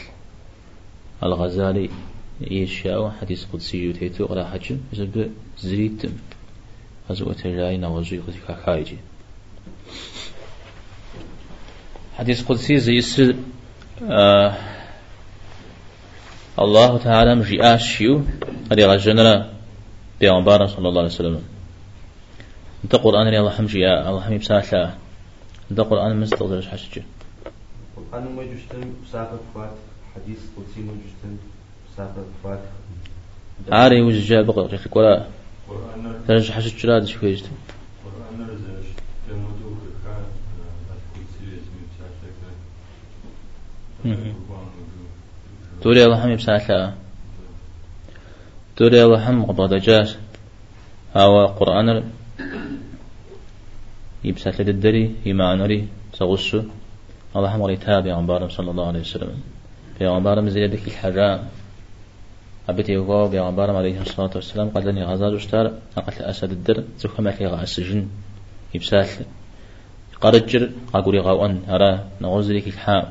[1.23, 1.89] الغزالي
[2.41, 6.01] يشاو حديث قدسي يوتيتو أقرأ حج يسبب زريت
[7.09, 8.97] غزوة الجاري نوزي قدسي خايجي
[12.17, 13.35] حديث قدسي زي السر
[14.03, 14.53] آه
[16.59, 18.21] الله تعالى مجي آشيو
[18.71, 19.49] أري غجنرا
[20.19, 21.41] بيغمبارا صلى الله عليه وسلم.
[22.83, 24.97] انت قرآن ري الله حمجي الله حمي بساحة
[25.71, 27.01] انت قرآن مستقدر حشج
[27.97, 28.43] القرآن ما
[29.03, 31.37] بساقة فات حديث قدسي جشتم
[31.93, 32.59] بساقة فات
[33.71, 35.25] عاري وجه بقى ريخ ولا
[36.27, 37.43] ترجع حشج لا دش كويس
[45.81, 46.93] توري الله هم يبساحة
[48.75, 50.17] توري الله هم قبضة جاس
[51.15, 52.11] هوا قرآن
[54.23, 56.63] يبساحة للدري يمعنري سغسو
[57.35, 59.54] الله هم غري تابع عن صلى الله عليه وسلم.
[59.99, 61.39] في عن زيادة الحرام
[62.69, 67.45] أبتي يقول بيغمبارم عليه الصلاة والسلام قال لني غزاز اشتار أقل أسد الدر زخم أكي
[67.45, 68.07] السجن
[68.73, 69.07] يبسال
[70.21, 73.05] قرجر أقولي غاوان أرى نغوز لك الحام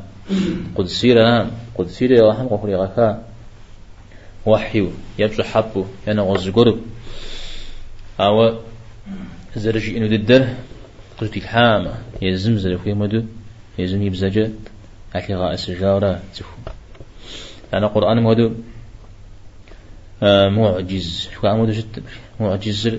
[0.74, 3.22] قدسي لنا قدسي لنا وحم قولي غفا
[4.46, 6.78] وحيو يبسو حبو يانا غوز قرب
[8.20, 8.58] أو
[9.56, 10.42] زرجي إنو ددر
[11.20, 11.84] قلت الحام
[12.22, 13.22] يزم زرفو مدو
[13.78, 14.50] يزم يبزجة
[15.14, 16.53] أكي غا أسجارة تفو
[17.74, 18.52] أنا قرآن مدو
[20.56, 21.28] معجز.
[21.34, 22.02] شو عمود جد
[22.40, 22.98] معجز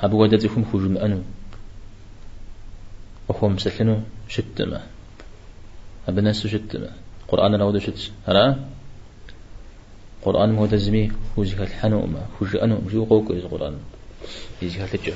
[0.00, 1.22] أبو ودد يفهم خجم أنو.
[3.28, 3.96] وهو مسلنو
[4.28, 4.80] شتما
[6.08, 6.90] أبناس شتما
[7.28, 8.56] قرآن نود شت هلا؟
[10.22, 12.22] قرآن مهتزمي فوزك الحنو ما.
[12.38, 12.78] فوز أنو.
[12.92, 13.74] جو قوك إذا قرآن
[14.62, 15.14] يزيك التجر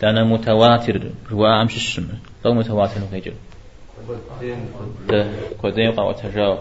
[0.00, 2.08] دانا متواتر جوا أمش السم
[2.44, 3.34] لو متواتر نكيجر
[5.60, 6.58] كودين قاوة تجاو.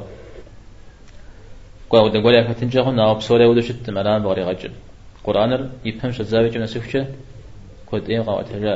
[1.90, 4.72] قاو دقول يا فتن جاهو ناو بسورة ودو شت ملان بغري غجل
[5.24, 7.06] قرآن يفهم شت زاوية جنا سفشة
[7.86, 8.74] كود إيه قاو تجا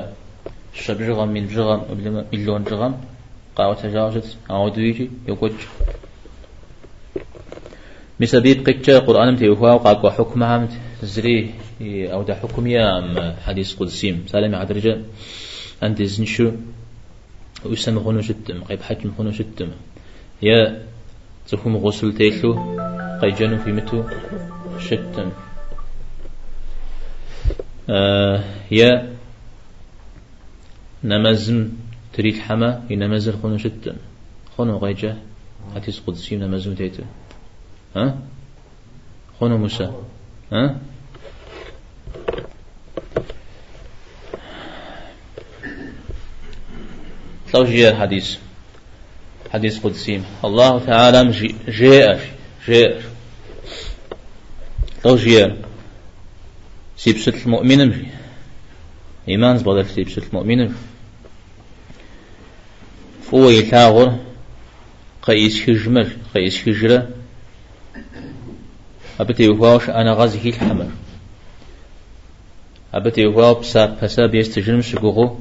[0.74, 1.80] شب جغم من جغم
[2.34, 2.94] مليون جغم
[3.56, 5.58] قاو تجا شت أو دويجي يوكوج
[8.20, 10.68] مسبيب قتشا قرآن متيوفا وقاقوا حكمها
[11.04, 11.54] زري
[12.14, 14.94] أو دا حكمية أم حديث قدسيم سالم عدرجة
[15.84, 16.52] أنت زنشو
[17.66, 19.70] ويسمى خونو شتم قيب حجم خونو شتم
[20.42, 20.60] يا
[21.48, 22.52] تفهم غسل تيلو
[23.24, 24.04] قي جنو في متو
[24.80, 25.32] شتم
[27.90, 29.16] آه، يا
[31.04, 31.70] نمزم
[32.14, 33.96] تريد حما ينمزل خونو شتم
[34.58, 35.18] خونو غيجا
[35.76, 37.04] هاتي سقود سيم نمزم تيتم
[37.96, 38.18] ها؟
[39.40, 39.84] خونو موسى.
[40.52, 40.76] ها؟ أه؟
[47.52, 48.38] توجيه حديث
[49.54, 51.32] حديث قدسيم الله تعالى
[51.68, 52.20] جاء
[52.68, 53.13] جاء
[55.06, 55.54] لو جي
[56.98, 58.06] سيبسط المؤمن
[59.28, 60.76] إيمان زبادل سيبسط المؤمن
[63.24, 64.20] فهو يتاغر.
[65.22, 67.10] قيس هجمر قيس هجرة
[69.20, 70.90] أبتي وهاش أنا غازي الحمر
[72.94, 75.40] أبتي وهاو بسا بسا بيستجرم سقوغو.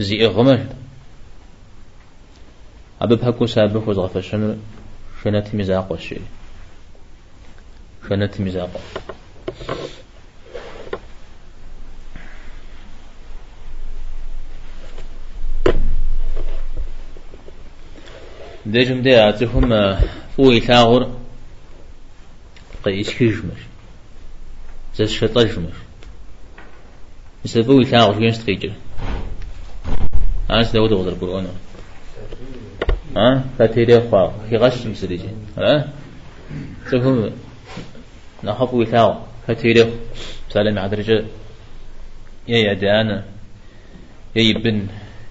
[0.00, 0.66] زي إغمر
[3.00, 4.56] أبي بحكو سابق وزغفة شنو
[5.24, 6.22] شنت مزاق والشيء
[8.08, 8.80] شنت مزاق
[18.66, 19.96] ديجم دي أعطيهم
[20.36, 21.10] فوي ثاغر
[22.84, 23.60] قيس كيجمر
[24.96, 25.72] زي شطجمر
[27.44, 28.72] يسبوي ثاغر فين ستقيجر
[30.50, 31.46] أنا سدود وضر القرآن
[33.16, 35.88] ها فتيري خوا في غش مسريجي ها
[36.86, 37.30] تفهم؟
[38.44, 39.92] نخاف وثاغ فتيري
[40.50, 41.24] سالم عدرجة
[42.48, 43.24] يا يدانا
[44.36, 44.86] يا يبن.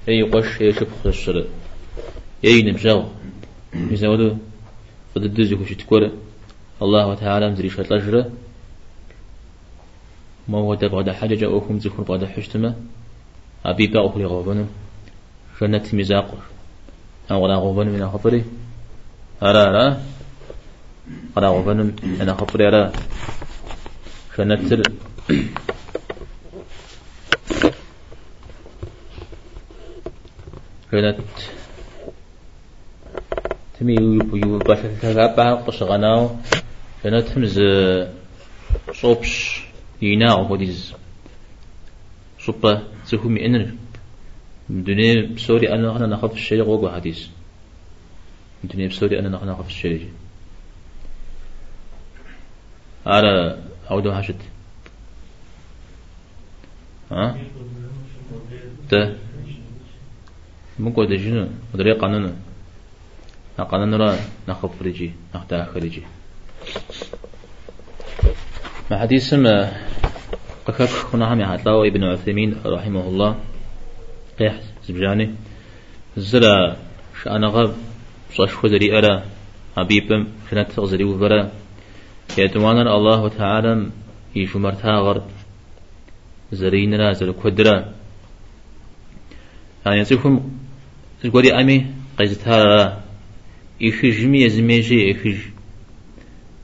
[0.07, 0.61] يا يقش.
[0.61, 1.45] يا شبخ الشر.
[2.43, 3.03] يا ينبجاو
[3.73, 4.37] يزودو
[5.15, 6.11] فددوزي كوش تكور
[6.81, 8.31] الله تعالى مزري شات لجرة.
[10.47, 12.75] ما هو بعد حاجة جاءوكم ذكر بعد حشتمة.
[13.65, 14.65] أبي بقى أخلي غوبنو.
[15.59, 16.37] شنة مزاق
[17.31, 18.43] أو غلا غوبنو من خطري
[19.43, 19.97] أرى أرى
[21.35, 21.83] غلا غوبنو
[22.19, 22.91] من خطري
[24.35, 24.81] شنة تر
[30.91, 31.17] شنة
[33.79, 36.21] تمي يو يو باش تغابا قشغناو
[37.03, 37.59] شنة تمز
[38.93, 39.63] صوبش
[40.01, 40.93] يناو وديز
[42.39, 43.71] صوبا تسهمي إنر.
[44.69, 47.27] الدنيا بسوري أنا أنا نخاف الشيء وقوة حديث
[48.63, 50.09] الدنيا بسوري أنا نخاف الشيء
[53.09, 53.57] على
[53.89, 54.35] عودة حشد
[57.11, 57.37] ها؟
[58.91, 59.15] ده
[60.79, 62.35] ممكن ده جنو؟ ودري قانون.
[63.59, 64.15] قانون را
[64.47, 66.03] نخاف رجي نخدع خرجي
[68.91, 69.71] ما حديث ما
[70.65, 73.35] قفك هنا هم يحطلاو ابن عثيمين رحمه الله.
[74.39, 75.35] قيح زبجاني.
[76.17, 76.77] زرا
[77.23, 77.73] شأنا غب
[78.35, 79.23] صاش خذري أرى
[79.77, 81.51] حبيبم شنات تغزري وبرا
[82.37, 83.89] يتوانا الله تعالى
[84.35, 85.23] يشو مرتاغر
[86.51, 87.93] زرين را زر كدرا
[89.85, 90.51] يعني يصيفهم
[91.23, 91.85] تقولي أمي
[92.17, 93.03] قيزتها
[93.81, 95.37] إخج مي يزميجي إخج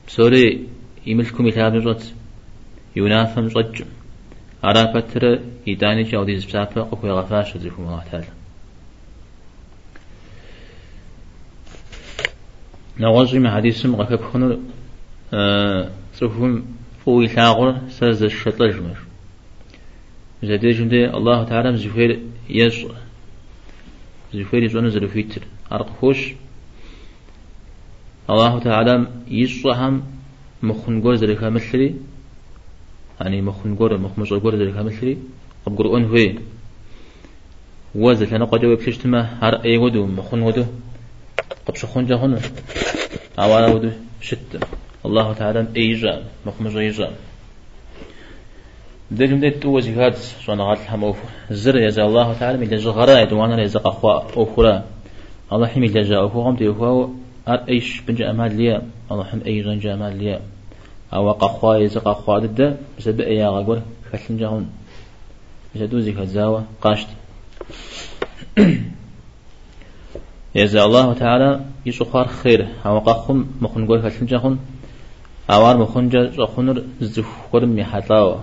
[0.08, 0.68] بسوري
[1.06, 2.12] يملكم يتابع نجوت
[2.96, 3.84] ينافم نجوت
[4.64, 8.26] على فترة إداني جاودي زبسافة أكو يغفاش زيكم الله تعالى.
[13.00, 14.58] نواجي ما حديث غفاك خنر.
[16.14, 16.64] صفهم
[17.04, 18.98] فوي ثاغر سرز الشطلج مر
[20.42, 22.86] زادي جندي الله تعالى زفير يس
[24.34, 26.34] زفير يزون زلفيتر أرق خوش.
[28.30, 30.00] الله تعالى يصحم
[30.62, 31.94] مخنقور زلكا مثلي
[33.20, 35.18] يعني مخن قرر مخ مش قرر ذلك مثلي
[35.66, 36.38] أب قرؤون هوي.
[37.94, 40.64] وزل أنا قد جواب شتما هر أي ودو مخن ودو
[41.66, 42.40] قب شخون جهون
[43.38, 44.60] أوالا ودو شت.
[45.06, 47.10] الله تعالى أيجا مخ مش أيجا
[49.10, 51.16] دجم ديت تو وجهات شو غات الحموف
[51.50, 54.82] زر يا الله تعالى من جغرا يدوانا يزق أخوا أخرى
[55.52, 57.06] الله حمي جزاء أخو قمت أخوا
[57.48, 60.40] أر أيش بنجا أمال ليا الله حم أيجا جمال ليا
[61.14, 64.70] أو قخوا يزق قخوا ضد بس بقى يا غور خلنا جهون
[65.74, 67.08] بس دوزي كزاوة قاشت
[70.54, 74.58] يزا الله تعالى يسخر خير أو قخم مخن قول خلنا
[75.48, 78.40] جهون أوار مخن جا جخنر زخور ميحتلاو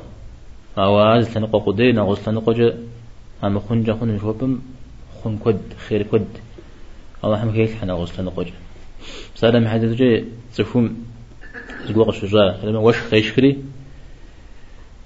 [0.78, 2.78] أواز تنقو قدي نغوز تنقو جا.
[3.44, 4.62] أما خن جهون جوبم
[5.24, 6.28] خن كد خير كد
[7.24, 8.52] الله حمك هيك حنا غوز تنقو جا.
[9.36, 10.96] سلام حدث جا تفهم
[11.88, 13.58] زقوق الشجاع لما وش خيشكري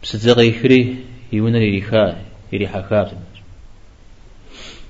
[0.04, 0.96] بسزق يخري
[1.34, 2.16] يونا يريخا
[2.54, 3.12] يريحا خاب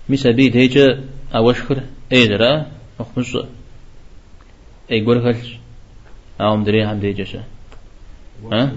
[0.10, 1.04] ميسا بيد هيجا
[1.36, 1.82] أوشكر
[2.14, 2.66] أي درا
[3.00, 3.38] أخمش
[4.92, 5.58] أي قول خلش
[6.42, 7.44] أو مدري هم ديجا شا
[8.52, 8.72] ها؟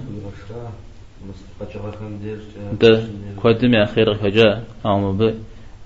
[2.80, 3.08] ده
[3.44, 5.34] قدم يا خير خجا أو مب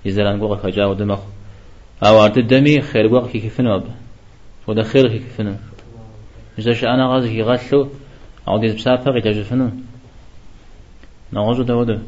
[0.04, 1.20] يزران قوق خجا ودمخ
[2.02, 3.82] أو أرد دمي خير قوق كيفنا
[4.68, 5.58] وده خير كيفنا
[6.58, 7.88] مش أنا غاز كي غاسلو
[8.48, 9.70] أو ديز بسافة غي تجفنو
[11.32, 11.98] نغوزو داودو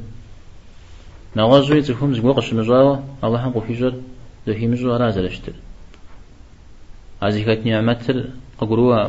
[1.36, 3.94] نغزوي تفهم زقوا قش مزوا الله هم قفيجر
[4.46, 5.52] ده هي مزوا رازل اشتر
[7.22, 8.24] هذه كانت نعمة
[8.62, 9.08] أقروا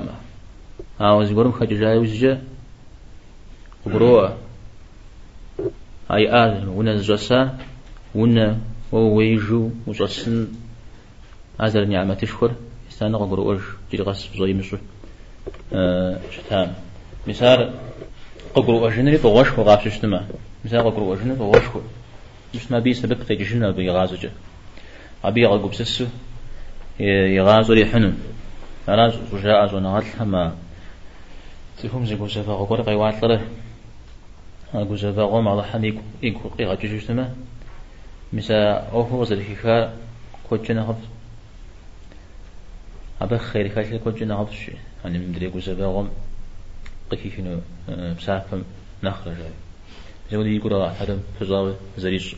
[1.02, 2.42] أو زقورم خجاي وزجا
[3.88, 4.30] أقروا
[6.12, 7.58] أي آل ونا زجسا
[8.16, 8.58] ونا
[8.92, 10.48] وويجو وجسن
[11.62, 12.52] هذا النعمة تشكر
[12.90, 13.62] استانا أرش.
[13.94, 14.78] جري غصب زي مصر
[15.74, 16.74] أه شتام
[17.28, 17.74] مثال
[18.56, 20.28] أقروا أجنري بغش وغابش اشتما
[20.66, 21.64] مثال أقروا أجنري بغش
[22.56, 24.32] مش ما بي سبب تجشنا بيغازجة
[25.24, 26.06] أبي يغلق بسسو
[27.00, 28.12] يغازو يحنو
[28.90, 30.56] أنا رجاء زونا ما
[31.84, 33.48] تفهم زي قوزة فاغور قيوات لره.
[34.74, 35.84] قوزة فاغوم على حن
[36.24, 37.36] يكو قيغا جوجتما
[38.34, 39.94] مسا أوفو زلحيكا
[40.50, 40.96] كوجنا هف
[43.22, 44.72] أبا خير كاشل كوجنا هف شي
[45.06, 46.10] أنا مدري قوزة فاغوم
[47.12, 47.60] قيكينو
[48.18, 48.64] بسافم
[49.04, 49.36] نخرج
[50.32, 52.36] زودي يقول هذا فزاوي زريش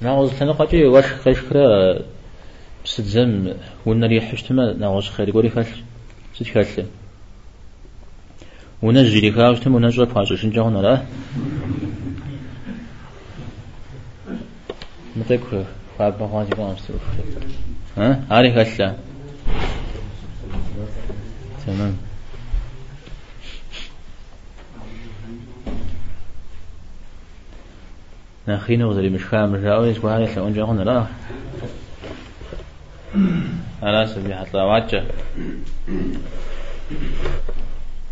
[0.00, 1.98] نعوز تنقى واش خشكرا
[2.84, 3.54] بسدزم
[3.86, 5.66] ونا ريح اشتما نعوز خير يقولي فاش
[6.34, 6.86] ستكاتل
[8.92, 11.02] لك اشتما ونجي فاش شنجا هنا لا
[15.16, 15.62] متى كو
[15.98, 16.94] فاب بخوازي بانستو
[17.96, 18.94] ها عارف هلا
[21.66, 21.96] تمام
[28.48, 31.06] نخين وزري مش فاهم رجاوي اسمه هاي سلون جاهون لا
[33.82, 35.04] أنا سبي حتى واتجا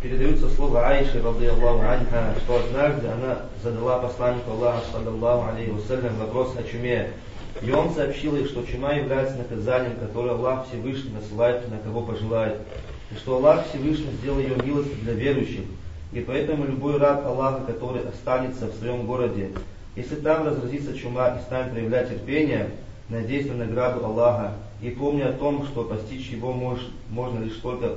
[0.03, 6.17] Передаются слова Аиши, ради Аллаху анха, что однажды она задала посланнику Аллаха, саллаллаху алейхи вассалям,
[6.17, 7.11] вопрос о чуме.
[7.61, 12.57] И он сообщил ей, что чума является наказанием, которое Аллах Всевышний насылает на кого пожелает.
[13.11, 15.63] И что Аллах Всевышний сделал ее милостью для верующих.
[16.11, 19.51] И поэтому любой раб Аллаха, который останется в своем городе,
[19.95, 22.71] если там разразится чума и станет проявлять терпение,
[23.07, 27.93] надеясь на награду Аллаха, и помня о том, что постичь его мож, можно лишь только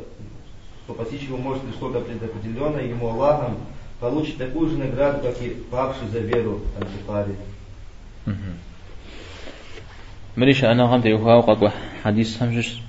[0.85, 3.57] что постичь его может лишь только предопределенное ему Аллахом,
[3.99, 7.35] получит такую же награду, как и павший за веру Антифари.
[10.37, 11.71] مريش أنا غمت يوها وقد
[12.03, 12.81] حديث همجش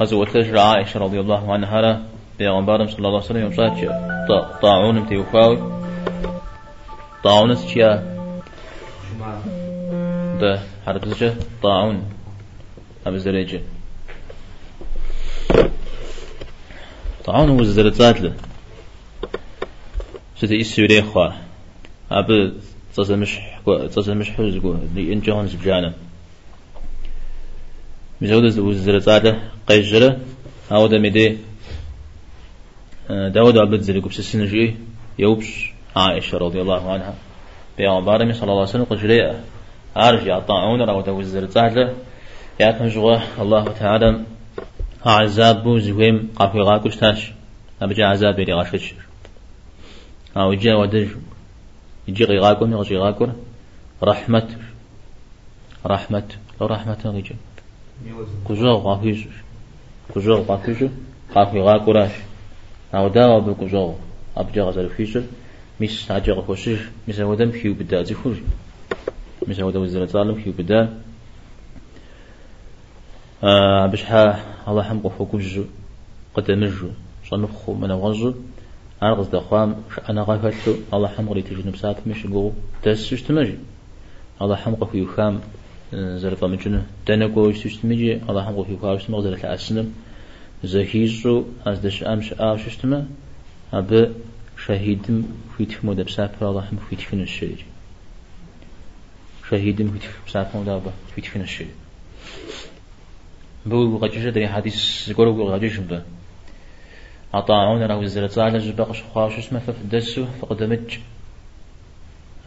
[0.00, 2.02] قزوة عائشة رضي الله عنها
[2.38, 3.78] بيغمبارم صلى الله عليه وسلم يوم
[4.62, 5.58] طاعون متيوفاوي
[7.24, 8.14] طاعون تشيا
[10.40, 12.02] ده حرب طاعون
[13.06, 13.60] أبو زريجة
[17.29, 18.33] طاعون هو زرتات له.
[20.35, 21.29] شتى يسوري خوا؟
[22.11, 22.51] أبو
[22.95, 23.39] تصمش
[23.95, 25.93] تصمش حوز جو لإن جهون زبجانا
[28.21, 29.35] مزود وزرتات له
[29.67, 30.19] قيجرة
[30.71, 31.37] أو دمدي
[33.09, 34.75] داود عبد زريق بسسين جي
[35.19, 37.13] يوبش عائشة رضي الله عنها.
[37.77, 39.39] بيغمبار صلى الله عليه وسلم قجرية
[39.97, 41.77] أرجع طاعون رو توزر تحت
[42.59, 42.69] يا
[43.39, 44.38] الله تعالى
[45.05, 47.31] عذاب بو زويم قافي غاكوش تاش
[47.81, 48.93] أبجا عذاب يلي غاشتش
[50.37, 51.07] أو جا ودج
[52.07, 53.33] يجي غاكون يغشي غاكون
[54.03, 54.47] رحمة.
[55.85, 56.23] رحمة.
[56.61, 57.35] لو رحمة غيجا
[58.47, 59.19] كجو غافيش
[60.15, 60.83] كجو غافيش
[61.35, 62.11] قافي غاكوراش
[62.93, 63.93] أو داوا بكجو
[64.37, 65.23] أبجا غزل فيشل
[65.81, 68.37] مش عجق خوشش مش ودم خيو بدا زي خوش
[69.47, 70.99] مش ودم وزر ظالم خيو بدا.
[73.43, 75.59] آه بش ها الله حم قفو كوج
[76.35, 76.89] قدمجو
[77.29, 78.33] صنخو من غزو
[79.03, 79.75] أرغز دخوام
[80.09, 82.51] أنا غافتو الله حم غري تجنب ساعة مش جو
[82.83, 83.57] تسوش تمجي.
[84.41, 85.39] الله حم قفو يخام
[85.93, 88.13] زرفا مجنة تنكو يسوش تمجي.
[88.29, 89.93] الله حم قفو يخام مغزر الأسنم
[90.63, 93.07] زهيزو أزدش أمش آوش تما
[93.73, 94.09] أبي
[94.65, 95.23] شهيدم
[95.57, 97.57] فيتف مودا بسافر الله هم فيتفين الشيء.
[99.49, 100.81] شهيدم فيتف بسافر مودا
[101.15, 101.71] فيتفين الشيء.
[103.69, 106.05] بو غجيش دري حديث قولوا بو غجيش بدا
[107.33, 110.97] أطاعون له الزلت على جبق شخاش اسمه ففدسه فقدمج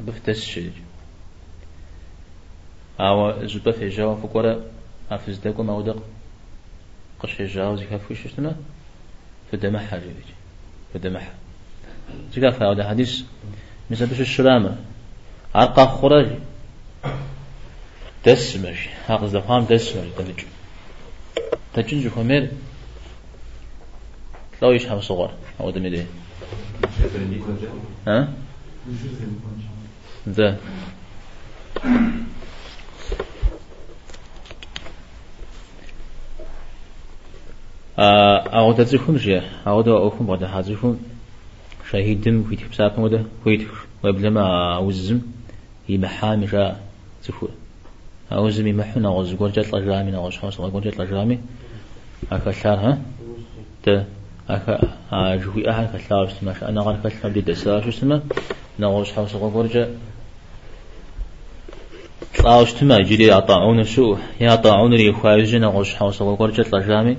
[0.00, 0.72] بفدس شيء
[3.00, 4.64] أو زبا في جوا فكورة
[5.10, 6.02] أفز دكو مودق
[7.20, 8.54] قش في جوا زي كفوش اسمه
[9.52, 10.28] فدمحها جيج
[10.94, 11.34] فدمحها
[12.34, 13.22] جيكا فاودا حديث.
[13.90, 14.76] مثل بش الشلامة.
[15.54, 16.28] عرقا خرج
[18.26, 20.40] دسمش حق زفام دسمش دمج.
[21.74, 22.50] تجنج خمير
[24.62, 26.04] لو يشحب صغر أو دمي دي
[28.06, 28.32] ها؟
[30.28, 30.58] ذا
[37.98, 41.00] أو تزيخون جي أو دا أوكم بعد هزيخون
[41.90, 43.68] شهيدم ويتك بساعة مودا ويتك
[44.02, 45.20] ويبلما وزم
[45.88, 46.76] يمحامي جا
[47.24, 47.48] تفو
[48.32, 48.66] أوزم.
[48.66, 51.38] يمحو نغز قرجة لجامي نغز حوص قرجة لجامي
[52.32, 52.98] أكا شار ها؟
[53.82, 54.06] ت
[54.50, 58.20] أكا جوي أحد كشار سما أنا غير كشار بدي دسار شو
[58.78, 59.88] نغز حوص قرجة
[62.38, 67.16] طاوش تما جري يطاعون شو يطاعون ري خارج نغز حوص قرجة لجامي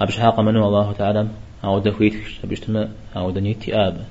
[0.00, 1.28] أبش حاق منو الله تعالى
[1.64, 2.14] أو دخويت
[2.44, 4.04] أبش تما أو دنيتي آب.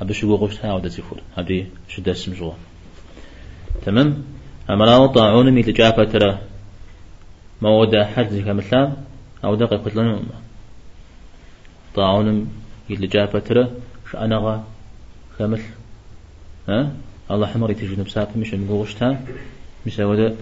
[0.00, 2.52] أبش غشت أو دزيفور أبدي شدة سمجوا
[3.86, 4.24] تمام؟
[4.70, 6.38] أما لا طاعون مي تجافة ترى.
[7.62, 8.92] مودا حد زي كمثلا
[9.44, 10.20] أو دقي قتلنا
[11.94, 12.52] طاعون
[12.90, 13.70] يتجافة ترى
[14.12, 14.64] شأنغا
[15.38, 15.62] كمثل
[16.68, 16.92] ها
[17.30, 19.20] الله حمر يتجي نبسافة مش نقول غشتها
[19.86, 20.36] مش أودا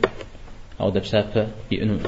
[0.80, 2.02] أو دبسافة يأنون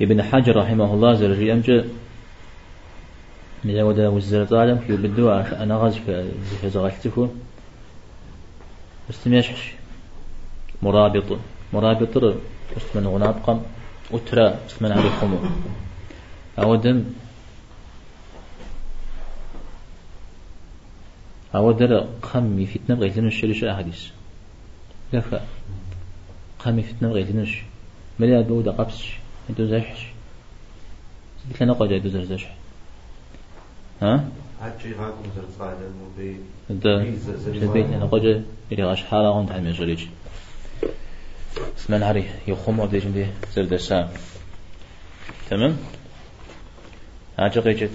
[0.00, 1.88] ابن حجر رحمه الله زرجي أمجد
[3.64, 7.30] من ودا وزر ظالم في بالدعاء أنا غاز في زغلته
[9.10, 9.77] استميش مرابط
[10.82, 11.38] مرابط.
[12.76, 13.60] استمن غناب قم.
[14.12, 15.38] أترى استمن على خمو.
[16.58, 17.04] أودم.
[21.54, 24.06] أودر قمي فتنة بغيتنا الشريش أحاديث
[25.12, 25.46] كفا
[26.58, 27.46] قمي فتنة بغيتنا
[28.18, 29.16] مليا بودا قبسش
[29.50, 30.06] انتو زحش
[31.60, 32.46] لنا قد يدو زرزش
[34.02, 34.28] ها
[34.62, 36.36] حتى يغاكم زرصاد المبي
[36.70, 37.04] ده
[37.60, 40.06] شبيت أنا قد إلى غش حالة عند هم يزوريج
[41.88, 44.08] Men har yo'qmi degende zirdasa.
[45.48, 45.72] Tamam?
[47.36, 47.90] Açık geçip.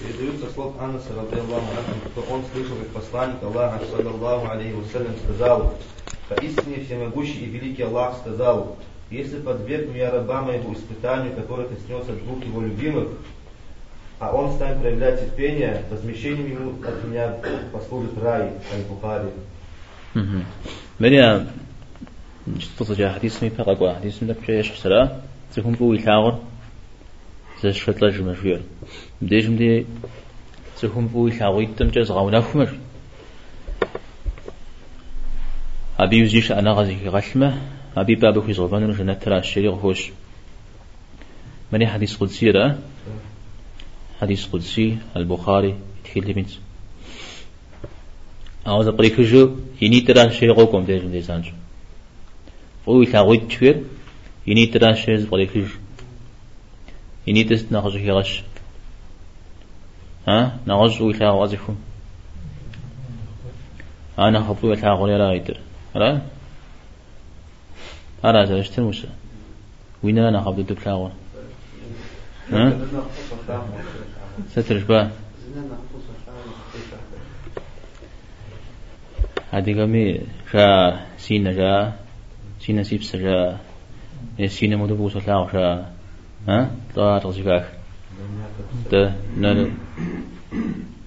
[0.00, 5.74] Передаются слов Анаса, радиаллаху анху, что он слышал, как посланник Аллаха, саллаллаху алейхи вассалям, сказал,
[6.28, 8.76] «Поистине всемогущий и великий Аллах сказал,
[9.10, 13.08] если подвергну я раба моего испытанию, которое коснется двух его любимых,
[14.18, 17.36] а он станет проявлять терпение, возмещением ему от меня
[17.72, 19.30] послужит рай, Аль-Бухари.
[20.98, 21.46] Меня
[22.90, 25.20] جا حديث مي قوا حديث من دبجا يش سلا
[25.54, 26.38] تكون بو يلاغر
[27.62, 28.62] زي شتلا جمشوير
[29.22, 29.86] بديش مدي
[30.80, 32.78] تكون بو يلاغر يتم جز غاونا فمر
[35.98, 37.62] أبي يزيش أنا غزي غشمة.
[37.96, 40.10] أبي بابا في زغبان رجنا ترى الشريق هوش
[41.72, 42.78] مني حديث قدسي ده
[44.20, 45.74] حديث قدسي البخاري
[46.04, 46.50] تخيل بنت.
[48.66, 49.50] أعوذ بريكجو
[49.82, 51.22] يني ترى الشريق قوم ده جندي
[52.86, 53.82] فهو يتاغوي تشوير
[54.46, 55.66] يني ترى الشريق بريكجو
[57.26, 58.42] يني تست ناخذ هيغش
[60.28, 61.76] ها ناخذ ويتاغو أزفهم
[64.18, 65.60] أنا خطوة تاغو لا يتر
[65.94, 66.20] لا
[68.24, 69.08] أرى زوجت موسى
[70.02, 71.12] وين أنا قبل دبلاغة
[72.52, 72.78] ها
[74.50, 75.10] سترش با
[79.52, 80.20] هذه قمي
[80.52, 82.05] شا سينا جا
[82.66, 83.58] سينا سيبس جا
[84.46, 85.86] سينا مدبوس لاغ شا
[86.48, 87.66] ها؟ طار تغزيكاك
[88.92, 89.70] ده نال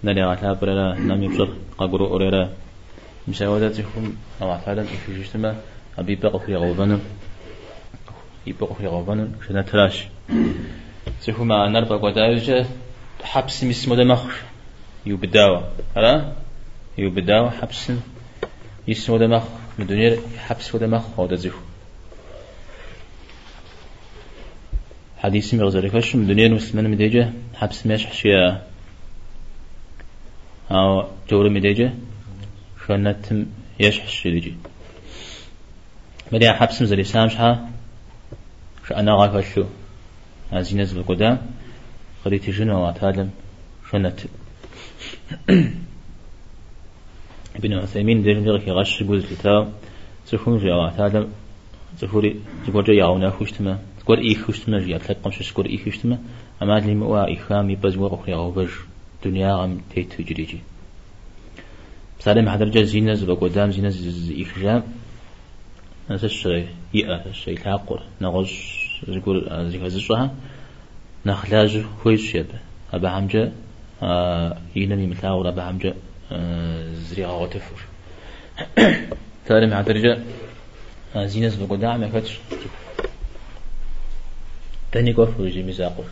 [0.03, 2.49] نال على برا نام يبصر قبرو أوريرا.
[3.27, 5.55] مساواتهم أو عفالا في جسمه
[5.97, 6.99] أبي بقى في غوبان
[8.47, 10.07] يبقى في غوبان شنا تلاش
[11.19, 12.65] سيكون نربا قدايجة
[13.23, 14.35] حبس مسمو دمخش
[15.05, 15.61] يبداوا
[15.97, 16.31] هلا
[16.97, 17.91] يبداوا حبس
[18.87, 19.43] يسمو دمخ
[19.79, 21.55] من دنيا حبس ودمخ هو دزيف
[25.17, 28.61] حديث مغزركش من دنيا مسلمان مديجة حبس ماش حشيا
[30.71, 31.93] أو جور مديجة
[32.87, 33.45] شنتم
[33.79, 34.55] يشحش لجي
[36.31, 37.69] مريا حبس مزري سامشها
[38.87, 39.65] شو أنا غاك شو
[40.51, 41.37] هذه نزل قدام
[42.25, 43.31] قريت جنو واتعلم
[43.91, 44.19] شنت
[47.59, 49.73] ابن عثيمين دير كي غش جوز الكتاب
[50.27, 51.27] تفهم جا واتعلم
[52.01, 52.35] تفوري
[52.67, 56.17] تقول جا يعونا خوشتما تقول إيه خوشتما جا تلقم شو تقول إيه خوشتما
[56.61, 58.69] أما لي موا إخامي بزوا أخرى غوبج
[59.25, 60.59] دنيا غم تيت جريجي
[62.19, 64.83] بسالم حضر جا زينز بقدام زينز إخجام
[66.09, 70.35] نفس الشيء يأ الشيء تعقل نغش يقول زي هزشها
[71.25, 72.45] نخلاج كويس شيب
[72.93, 73.51] أبا حمجة
[74.75, 75.93] ينمي مثاور أبا حمجة.
[76.93, 77.81] زريعة وتفر
[79.45, 80.19] تالي مع درجة
[81.15, 82.37] زينس بقداع ما كتش
[84.91, 86.03] تاني قفر يجي مزاقر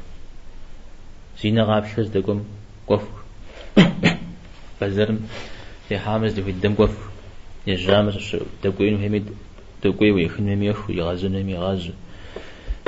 [1.42, 2.44] زينة غاب شخص دقم
[2.88, 3.18] قفر
[4.80, 5.28] فزرم
[5.90, 7.04] في حامز دي في الدم قفر
[7.68, 9.24] يجامس دقوين وهمي
[9.84, 11.92] دقوي ويخن ميمي يخو يغازو نمي غازو.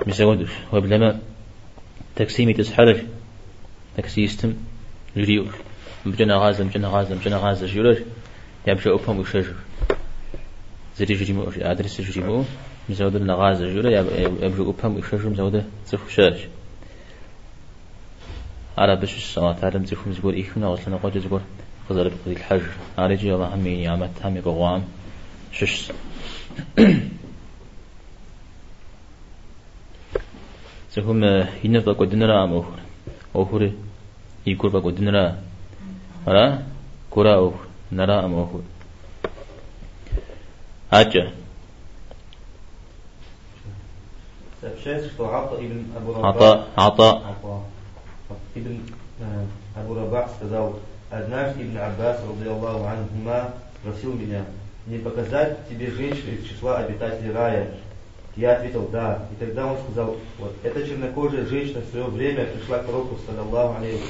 [0.08, 1.20] مسودش وبلما
[2.16, 2.98] تكسيمي تسحرش
[3.98, 4.54] تكسيستم
[5.18, 5.46] جريو
[6.06, 7.66] مجنا غازة مجنا غازة مجنا غازة.
[7.66, 8.04] جيولر
[8.68, 9.54] يبشا أفهم وشجر
[10.98, 12.44] زري جري مو أدرس جري مو
[12.90, 16.40] مزود النغازة جيولر يبشا أفهم وشجر مزود زخ شاش.
[18.78, 21.42] على بش الصلاة تعلم زخ مزبور إخنا وصلنا قد زبور
[21.90, 24.84] خزر بقضي الحجر على جي الله همي نعمت همي بغوام.
[25.52, 25.92] شش.
[30.96, 31.24] زهم
[31.64, 32.80] ينفق قدنا أم أخر.
[33.36, 33.72] أخر
[34.48, 35.42] يكور بقدنا
[36.26, 36.64] ra
[37.10, 37.60] kura oku
[37.92, 38.64] nara am oku
[40.90, 41.32] Ача.
[44.60, 47.36] Сообщается, что Ата ибн Абу Рабах, Ата, Ата.
[48.56, 48.82] ибн
[49.76, 50.80] Абу Рабах сказал,
[51.12, 53.54] однажды Ибн Аббас, радиаллаху анхума,
[53.84, 54.46] просил меня,
[54.88, 57.72] не показать тебе женщину из числа обитателей рая.
[58.36, 59.28] Я ответил «да».
[59.32, 63.80] И тогда он сказал, вот эта чернокожая женщина в свое время пришла к пророку, саллаллаху
[63.80, 64.02] алейхи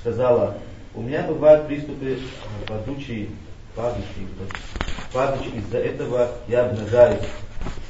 [0.00, 0.56] сказала,
[0.94, 3.28] у меня бывают приступы э, падучие,
[3.76, 4.26] падучие,
[5.12, 7.22] падучие, из-за этого я обнажаюсь.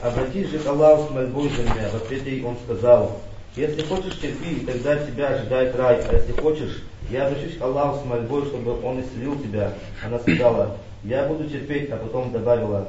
[0.02, 1.88] Обратись же к Аллаху с мольбой за меня.
[1.90, 3.20] В ответ ей он сказал,
[3.56, 8.00] если хочешь терпи, и тогда тебя ожидает рай, а если хочешь, я обращусь к Аллаху
[8.00, 9.72] с мольбой, чтобы он исцелил тебя.
[10.04, 12.88] Она сказала, я буду терпеть, а потом добавила,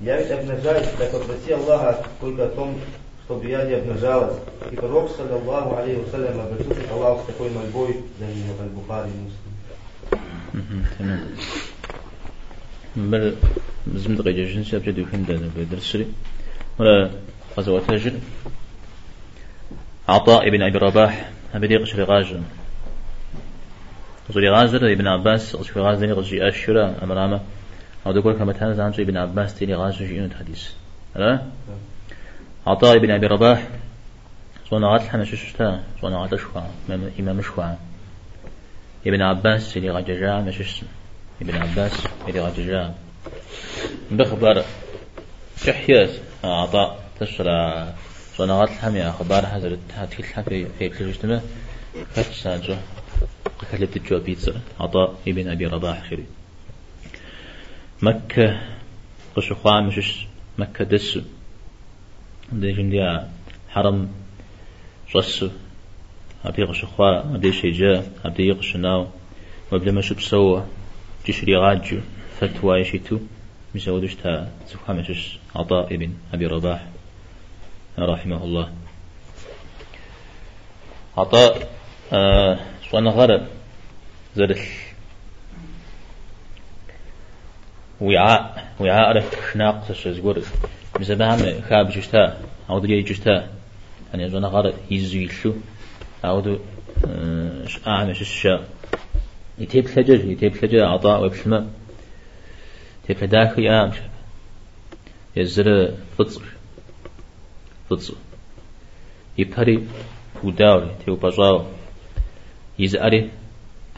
[0.00, 2.78] я ведь обнажаюсь, так попроси Аллаха только о том,
[3.24, 4.36] чтобы я не обнажалась.
[4.70, 9.47] И пророк, саллаллаху алейхи вассалям, обратился к Аллаху с такой мольбой за нее, аль-Бухари муслим.
[10.98, 11.20] تمام.
[12.96, 13.34] بل
[13.94, 16.06] زم دقيقة جنسي أبجد يكون ده بدرس سري
[16.78, 17.10] ولا
[17.58, 18.12] غزوة هجر
[20.08, 22.40] عطاء ابن أبي رباح أبدي قشري غاجر
[24.28, 25.56] قشري غازر ابن عباس.
[25.56, 27.40] قشري غازر قشري أشرا أمرامة
[28.06, 30.68] أو دقول كما تهانز عن ابن عباس تيلي غاجر جيون حديث
[31.16, 31.42] لا
[32.66, 33.68] عطاء ابن أبي رباح.
[34.70, 36.62] صنع غات الحمى ششتا صنع غات أشوى
[37.20, 37.76] إمام أشوى
[39.06, 40.82] ابن عباس اللي غججا مش
[41.42, 41.92] ابن عباس
[42.28, 42.94] اللي غججا
[44.10, 44.64] بخبر
[45.64, 46.10] شحيات
[46.44, 47.94] عطاء تشرع
[48.36, 51.42] صناعات الحمي أخبار حضرت هاتي الحمي في بلجتمة
[52.14, 52.74] فتش سانجو
[53.72, 56.26] خلت الجوا بيتزا عطاء ابن أبي رباح خيري.
[58.02, 58.60] مكة
[59.36, 60.26] قشخوا مش
[60.58, 61.18] مكة دس.
[62.52, 63.28] دي جنديا
[63.68, 64.08] حرم
[66.48, 69.06] رسو أبدي قشخوا أبدي شيجا أبدي يقشناو
[69.72, 70.60] وبلا ما سوا
[71.24, 72.00] تشري غاجو
[72.40, 73.18] فتوى يشيتو
[73.74, 76.86] مزودش تا زخوا مش عطاء ابن أبي رباح
[77.98, 78.72] رحمه الله.
[81.16, 81.68] عطاء
[82.12, 82.58] آه
[82.90, 83.46] صوانا غرب
[84.36, 84.88] زرث
[88.00, 90.42] وعاء وعاء رف شناق تشزقور
[91.00, 92.40] مزبام خاب جشتا
[92.70, 93.48] أو دليل جشتا
[94.10, 95.52] يعني زوانا غرب يزيلشو
[96.24, 96.58] أو دو
[97.86, 98.68] أعمش الشاء
[99.58, 101.70] يتيب ثجر يتيب ثجر عطاء وبشما
[103.06, 103.96] تيب داخل أمش
[105.36, 106.42] يزر فطر.
[107.90, 108.14] فطر.
[109.38, 109.86] يبهري
[110.44, 111.64] وداوري تيو بجاو
[112.78, 113.30] يزأري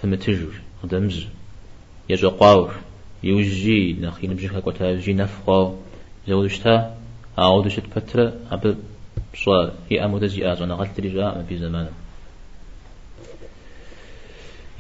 [0.03, 0.53] فمتجر
[0.85, 1.27] دمز
[2.09, 2.75] يجو قاور
[3.23, 5.75] يوجي نخي نبجيك كوتا يوجي نفقو
[6.29, 6.97] زودشتا
[7.39, 8.77] أعود شت فترة أب
[9.37, 9.73] صار.
[9.91, 11.89] هي أمود زي أزونا غلط رجاء في زمان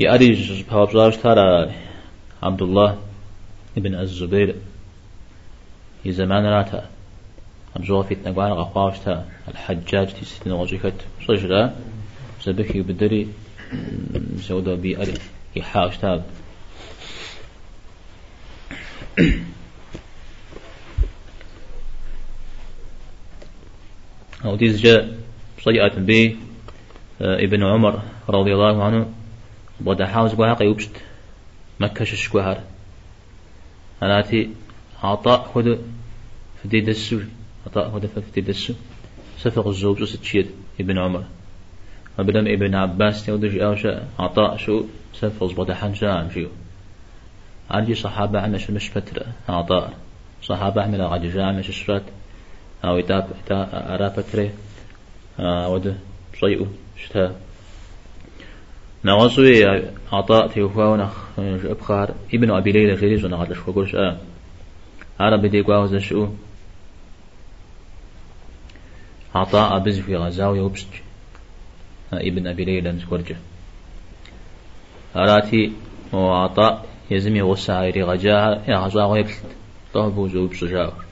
[0.00, 1.72] يأري بهابزاوش ترى
[2.42, 2.98] عبد الله
[3.76, 4.54] ابن الزبير
[6.02, 6.88] في زمان راتا
[7.76, 10.94] أبزوغ في تنقوان غخواوشتا الحجاج تيستن وجهت
[11.28, 11.74] صجرة
[12.44, 13.28] زبكي بدري
[14.36, 15.14] زودا بي أري
[15.56, 16.22] يحاوشتا
[24.44, 25.18] أو ديز جاء
[25.64, 26.36] صيئة بي
[27.20, 29.19] ابن عمر رضي الله عنه
[29.80, 30.96] بدا حاوز بواقع يبشت
[31.80, 32.60] مكة ششكوهر
[34.02, 34.50] أناتي
[35.02, 35.76] عطاء هدو
[36.62, 37.20] فدي دسو
[37.66, 38.74] عطاء هدو فدي دسو
[39.38, 40.50] سفق الزوج وستشيد
[40.80, 41.24] ابن عمر.
[42.18, 46.48] وبدم ابن عباس تودج أوشا عطاء شو سفق بدا حنجا عن جيو
[47.70, 49.92] عندي صحابة شو مش فترة عطاء.
[50.42, 52.02] صحابة عملا غادي جامع مش شرات
[52.84, 54.50] أو إتاب إتا أرا فترة
[55.68, 55.98] ود
[56.40, 57.36] شيء شتا.
[59.04, 59.82] نغصوي
[60.12, 62.14] عطاء تيوفا ونخ أبخار.
[62.34, 64.16] ابن أبي ليلى زنا غادش وقولش آه.
[65.20, 66.28] عربي دي قواو زشو
[69.34, 70.88] عطاء بز في غزاو يوبست
[72.12, 73.36] ابن أبي ليلى مزورجة
[75.16, 75.72] أراتي
[76.12, 79.44] وعطاء يزمي وسائر غجاها يا غزاو يبست
[79.94, 81.04] طهبو زوب سجاور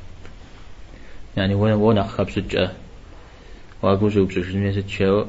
[1.36, 2.72] يعني وين وين أخاب سجأ
[3.82, 5.26] وأبو زوب سجاور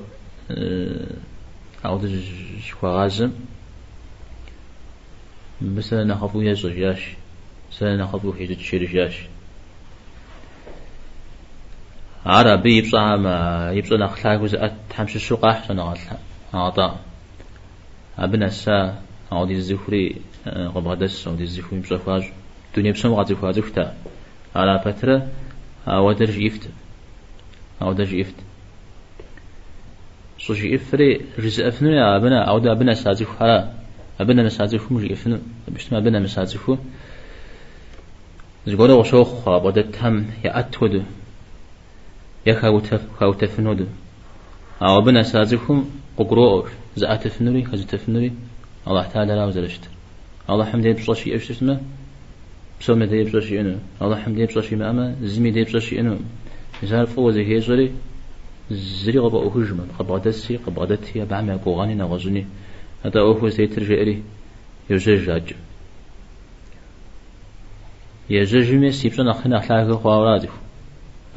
[1.86, 2.02] أو
[2.84, 3.32] غازم.
[5.62, 7.00] بس نخبو يزجاش
[7.72, 9.16] سنة خبو حيجت شرجاش
[12.26, 15.80] عربي يبصع ما يبصع نخلاق وزأت تحمش السوق أحسن
[16.54, 17.00] عطاء
[18.18, 19.02] أبنا السا
[19.32, 20.22] عودي الزفري
[20.76, 22.24] قبادس عودي الزفري يبصع فاج
[22.78, 23.96] دنيا بسم غادي فاج فتا
[24.56, 25.28] على فترة
[25.88, 26.70] أو درج يفت.
[27.82, 28.36] أو درج يفت.
[30.50, 33.74] صوشي إفري رزق أفنو يا أبنا أو دا أبنا سازف حرا
[34.20, 35.38] أبنا مسازف مجي إفنو
[35.68, 36.78] بشتما أبنا مسازفو
[38.68, 41.06] زغورا وشوخ بدت هم يا أتود
[42.48, 43.88] يا خوتف خوتفنود
[44.82, 45.86] أو بنا سازفهم
[46.18, 48.32] ققرو زعت فنوري خز تفنوري
[48.88, 49.84] الله تعالى لا وزلشت
[50.50, 51.80] الله حمد يبصر شيء إيش اسمه
[52.82, 56.00] بسوم ده يبصر شيء إنه الله حمد يبصر شيء ما أما زمي ده يبصر شيء
[56.00, 56.20] إنه
[56.84, 57.62] مثال فوز هي
[58.72, 61.20] زري زري قبا أهجم قبا دسي قبا دتي
[61.96, 62.46] نغزني
[63.06, 64.22] هذا أهو سيترجع لي
[64.90, 65.40] يرجع
[68.30, 70.50] يججمي سيبسون أخنا أخلاق خوارادف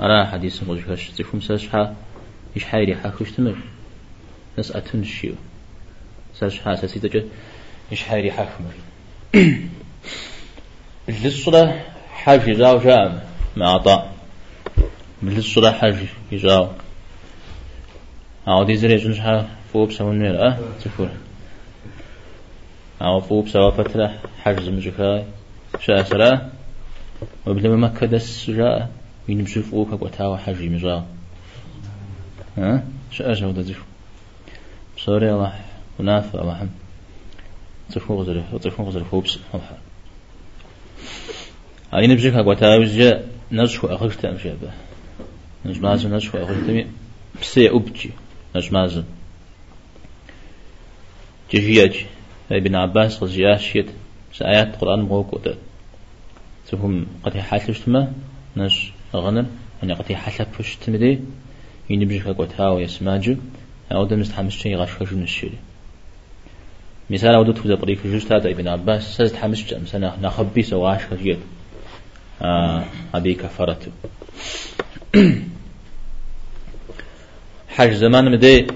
[0.00, 1.96] أرى حديث مجهش تفهم ساشحا
[2.56, 3.56] إيش حيري حاكوش تمر.
[4.56, 5.34] ناس أتنشيو
[6.34, 7.24] ساشحا ساسيتك
[7.92, 8.72] إيش حيري حاكمر
[11.24, 11.80] للصلاة
[12.12, 13.20] حاج يجاو جام.
[13.56, 14.12] مع عطاء.
[15.22, 15.96] للصلاة حاج
[18.46, 21.08] يجاو عودي زري جنشحا فوق سوون نير أه تفور
[23.02, 25.24] أو فوق سوا فترة حاج زمجكاي
[25.80, 26.50] شاسرة
[27.46, 28.90] وبلما ما كدس جاء
[29.28, 31.04] ينمشي فوق وتاو حجي مجا
[32.58, 32.84] ها
[33.20, 33.84] ودا زفو
[34.96, 35.52] بصوري الله
[35.98, 36.68] ونافع الله حم
[37.90, 39.78] تفو غزر تفو غزر فوبس الله
[41.94, 44.72] أي نبجيك هقوا تاو جاء نجحو أخش تأمشي به
[45.64, 46.86] نجمازن نجحو أخش تأمي
[47.40, 48.10] بسي أبجي
[48.56, 49.04] نجمازن
[51.52, 52.06] جهياج
[52.52, 53.86] ابن عباس غزياشيت
[54.34, 55.54] سآيات القرآن موقوتة
[56.68, 58.12] تهم قد حالش تما
[58.56, 59.46] نش غنر
[59.82, 61.18] يعني قد حالك فش تمدي
[61.90, 63.36] ينبجك قد هاو يسماجو.
[63.92, 65.58] أو دم استحمس شيء غاش خشو نشيري.
[67.10, 69.16] مثال أو دتوزا بريك جوز هذا ابن عباس.
[69.16, 71.38] سز تحمس جم سنة نخبي سواش خجيت
[72.42, 72.84] آه
[73.14, 73.92] أبي كفرته
[77.76, 78.66] حج زمان مدي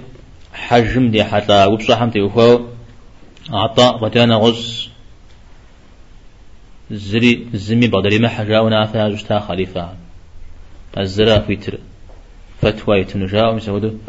[0.53, 2.61] حجم دي حتى وبصحم تيوفو
[3.51, 4.89] عطاء بدانا غز.
[6.91, 9.93] زري زمي بدري ما حاجة ونافع جستا خليفة.
[10.99, 11.79] الزرا فيتر
[12.61, 14.01] فتوى يتنجا ومسود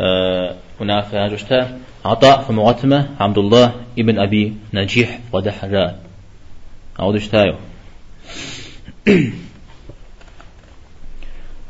[0.00, 5.96] أه ونافع جستا عطاء في مغتمة عبد الله ابن أبي نجيح ودا حاجة
[7.00, 7.54] أو دشتايو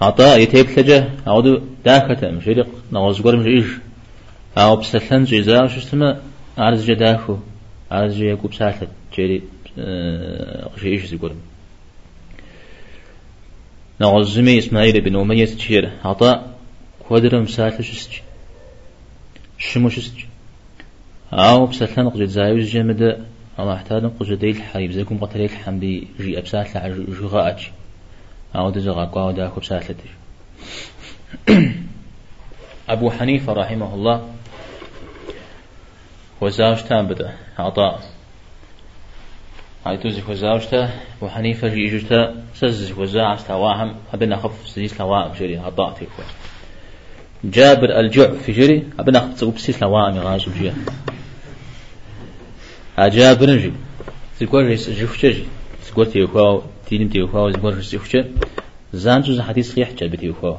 [0.07, 3.65] عطاء يتيب ثجة أو داكة مشرق نوزقور مجيج
[4.59, 5.37] أو بسلن شو
[5.67, 6.21] اسمه
[6.59, 7.39] عرض جداكو
[7.91, 9.43] عرض جيكو بسالت جري
[10.75, 11.33] غشي إيش يقول
[14.01, 16.55] نغزمي إسماعيل بن أمية تشير عطاء
[17.11, 18.13] قدر مساعد شسج
[19.59, 20.19] شمو شسج
[21.33, 23.03] أو بساتلان قجد زايوز جمد
[23.59, 27.59] أو احتاج قجد ديل حريب زيكم قتليل حمدي جي أبسات لعجغاء
[28.57, 29.97] أو دزغا قاو داكو بسات
[32.89, 34.29] أبو حنيفة رحمه الله
[36.41, 38.01] وزاوجتان بدا عطاء.
[39.87, 40.91] هاي توزي وزاوجته
[41.21, 46.23] وحنيفة جي إجوجته سز وزاع استواهم أبنا خف سيس لواء جري عطاء تيكو
[47.45, 50.75] جابر الجع في جري أبنا خف سيس لواء مغاز جيا
[52.99, 53.73] جابر نجي.
[54.41, 55.45] تقول ريس جفشة جي.
[56.87, 58.25] تقول تيكو تينم تيكو تقول ريس جفشة
[58.93, 60.57] زانجوز حديث خيح جاب تيكو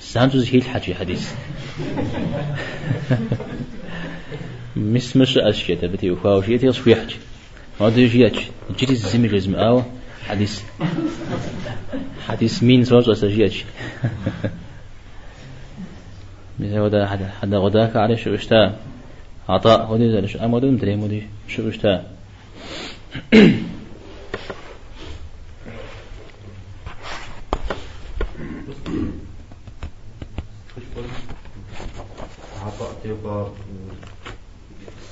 [0.00, 1.32] زانجوز هيل حاجي حديث
[4.76, 7.14] مش مش أشياء تبتي وفاو شيء تيص في حج
[7.80, 8.32] ما أدري شيء
[8.78, 9.82] جري الزمي جزم أو.
[10.28, 10.62] حديث
[12.28, 13.64] حديث مين صوت أسجياتش
[16.58, 18.76] مثل هذا حدا حدا غداك على شو اشتا
[19.48, 22.06] عطاء هودي زال شو أمودي مدري مودي شو اشتا
[32.62, 33.46] عطاء تبقى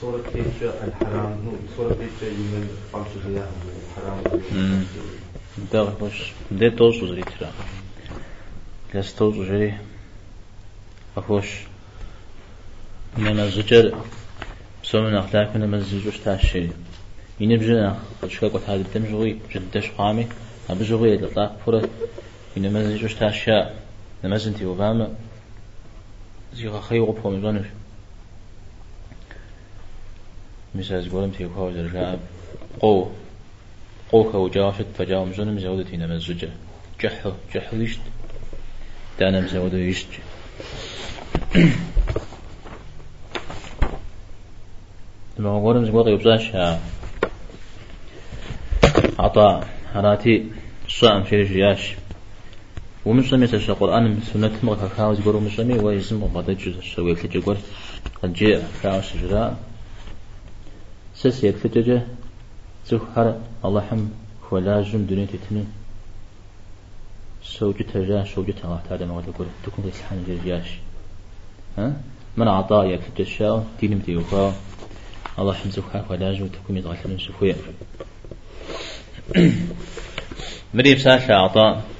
[0.00, 3.48] صورة كيف الحرام نو صورة كيف يمن خمس غياه
[3.88, 4.84] الحرام
[5.72, 7.50] ده خوش ده توز وزري ترى.
[8.94, 9.78] لس توز وزري
[11.16, 11.46] أخوش.
[13.18, 13.98] من الزجر
[14.82, 16.68] سومن أخلاق من المزجوش تاشي.
[17.40, 20.26] يني بجنا شكا قد هذا الدم جوي جدش قامي.
[20.70, 21.88] أبو جوي لطاق فرة
[22.56, 23.74] يني مزجوش تاشا
[24.24, 25.14] نمزنتي وباما
[26.54, 27.66] زيغا خيوغ بهم جانش
[30.74, 32.20] مساز قولم تيكوا وزرجاء
[32.80, 33.06] قو.
[34.12, 36.50] قو كو جاشت فجاو مزون مزودتي نمزجة
[37.00, 38.00] جحو جحو يشت
[39.18, 40.12] دانا مزودو يشت
[45.38, 46.44] لما قولم زقوق يبزاش
[49.18, 50.46] عطاء هراتي
[50.88, 51.94] صام في رجياش
[53.06, 57.56] ومسلمي تشا القرآن سنة مغا خاوز قرو مسلمي ويزم غدا جزء شوي تجور
[58.22, 59.56] قد جاء خاوز جراء
[61.24, 62.00] سس يتلجج
[62.88, 63.26] زخر
[63.64, 64.08] الله حم
[64.50, 65.68] ولازم دنيا تتنين
[67.42, 70.68] سوجة تجا سوجة الله تعالى ما تقول تكون تسحن جرجاش.
[71.78, 71.96] ها؟
[72.36, 74.54] من عطاء يكتج الشاو دين متيوفا
[75.38, 77.56] الله حم زخر ولازم تكون يتغلب سفويا
[80.74, 81.93] مريم ساشا عطاء.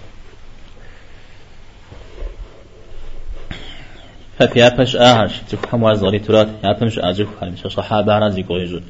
[4.39, 8.83] ففي أبش آهش تكو حمواز غري ترات يابمش آجوك مش صحابة رازي قويزون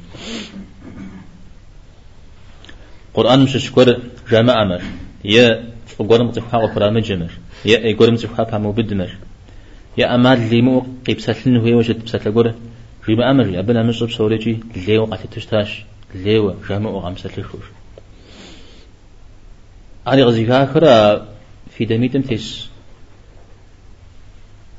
[3.13, 3.99] قرآن مش شكر
[4.31, 4.81] جامع أمر.
[5.25, 5.63] يا
[5.99, 7.31] قرم تفحى قرآن مجمر.
[7.65, 9.09] يا قرم تفحى فهمو بدمر.
[9.97, 12.53] يا أمال ليمو قيب ساتلن هو وجد بساتل قرى
[13.07, 13.47] جيما أمر.
[13.47, 15.85] يا بنا مصب سوريجي ليو قاتل تشتاش.
[16.15, 17.65] ليو جامع وغام ساتل خوش
[20.07, 21.27] أنا غزيفا خرا
[21.71, 22.69] في دميتم تيس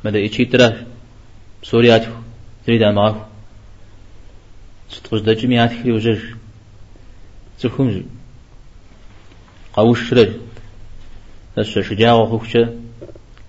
[0.07, 0.87] ماذا إيشي ترى
[1.63, 2.11] سورياتو
[2.67, 3.29] تريد معه
[4.91, 6.37] ستقص دجمي هاتك وجر
[7.61, 8.05] تفهم
[9.73, 10.33] قوش رج
[11.57, 12.75] بس شجاع وخوشة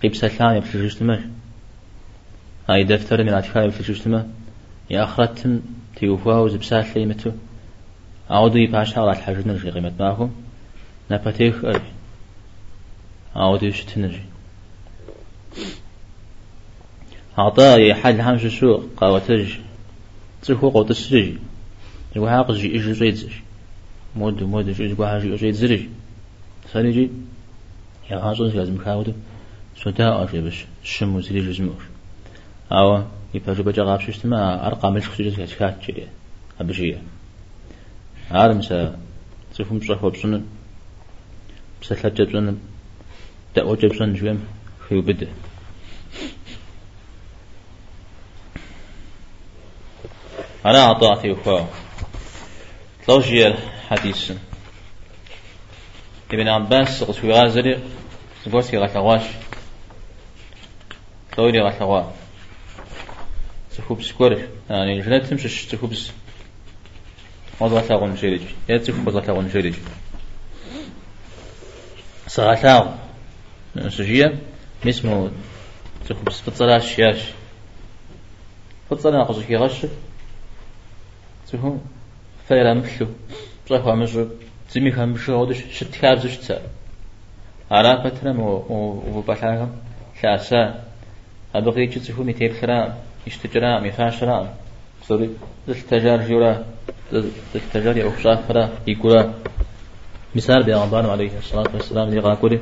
[0.03, 1.21] قيب سلام يبتلش تمر
[2.69, 4.25] هاي دفتر من عتفا يبتلش تمر
[4.89, 5.61] يا أخرتم
[5.95, 7.31] تيوفوا وزبسات ليمتو
[8.29, 10.31] عودوا يباشا على الحاجة نرجي قيمة معهم
[11.11, 11.93] نبتيخ أرجي
[13.35, 14.36] عودوا يشتنرجي
[17.37, 19.49] عطا يحل همش شو قاوتج
[20.41, 21.33] تخو قوت السرج
[22.15, 23.29] يقول حاق جي إيش زيد
[24.15, 25.83] مود مود جي يقول حاجة زيد زرج
[26.73, 27.09] سالجي
[28.11, 29.13] يا غاصون لازم كاودو
[29.83, 31.81] سودا أشي بس شمو زري جزمور
[32.71, 36.03] أو يبقى بجا غابش استماع أرقام الشخص جزء كات جي
[36.61, 37.01] أبجيه
[38.31, 38.99] عالم سا
[39.55, 40.43] تفهم صحوة بسنن
[41.81, 42.57] بسلحة بسنن
[43.55, 44.39] دعوة بسنن جوام
[44.89, 45.27] في بده
[50.67, 51.65] أنا أعطاتي وفاو
[53.05, 54.31] تلوجي الحديث
[56.31, 57.79] ابن عباس في غازري
[58.53, 59.21] قلت في غتغواش
[61.31, 62.01] تلوري غتغوا
[63.77, 66.11] تخبز كور يعني جنات تمشي تخبز
[67.59, 69.73] وضع تاغون شيرج يا تخبز تاغون شيرج
[72.27, 72.95] صغتاغ
[73.89, 74.39] سجية
[74.85, 75.31] اسمه
[76.09, 77.19] تخبز فتصلاش ياش
[81.47, 81.81] فتصلا قصدي غش تهم
[82.47, 83.07] فيرا مشلو
[83.65, 84.25] بصحوا مشو
[84.73, 86.61] تمي كان مشو ودش شت كاب زشتا
[87.71, 88.63] على فترة مو
[89.13, 89.71] وبحاهم
[90.21, 90.83] شاسا
[91.55, 92.93] أبغي تشوفوا ميتين خرام
[93.27, 94.53] يشتجرا ميفاشرا
[95.07, 95.29] سوري
[95.69, 96.65] التجار جورا
[97.55, 99.33] التجار يوفشا فرا يقولا
[100.35, 102.59] مثال بيغمبان عليه الصلاة والسلام اللي قاكولي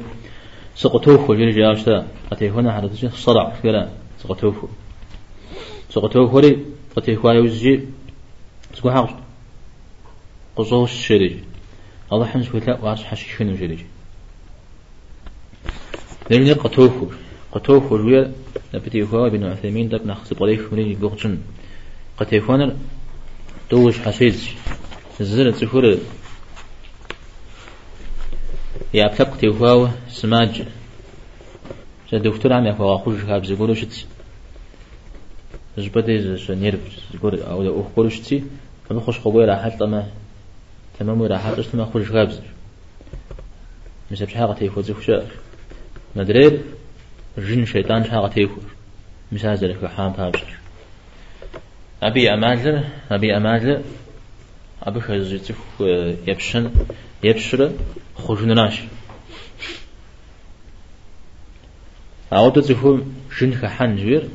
[0.75, 3.89] سقطوه وجل جاشتا أتي هنا حدث صرع كلا
[4.23, 4.69] سقطوه
[5.89, 6.57] سقطوه ولي
[6.97, 7.75] أتي هوا يوزجي
[8.76, 9.09] سكو حاش
[10.55, 11.36] قصوش شريج
[12.13, 13.80] الله حنس ولا واس حش شنو شريج
[16.30, 17.07] لأن قطوفو
[17.51, 18.32] قطوفو ويا
[18.73, 21.38] نبتي هو بن عثيمين دب نخص بريك مني بوقتن
[22.17, 22.80] قتيفون
[23.69, 24.36] توش حسيد
[25.19, 25.97] زر تفور
[28.93, 30.63] يا بتبق تيفاو سماج
[32.13, 34.05] دكتور عم يفوا خوش هاب زغورو شت
[35.78, 36.80] زبدي ز نيرف
[37.13, 38.43] زغور أو أو شتي
[38.91, 40.07] أما خوش قبوي راح تما
[40.99, 42.39] تمام راح تشت ما خوش غابز.
[44.11, 45.27] مش بحاجة تيفو زي خشاش
[46.15, 46.61] مدرير
[47.38, 48.61] جن شيطان حاجة تيفو
[49.31, 50.55] مش هذا لك حام تابشر
[52.03, 53.81] أبي أمازل أبي أمازل.
[54.83, 55.55] أبي خزيتك
[56.27, 56.71] يبشن
[57.23, 57.71] يبشر
[58.15, 58.81] خجن ناش
[62.33, 64.29] أعود تفهم جن خحن جير.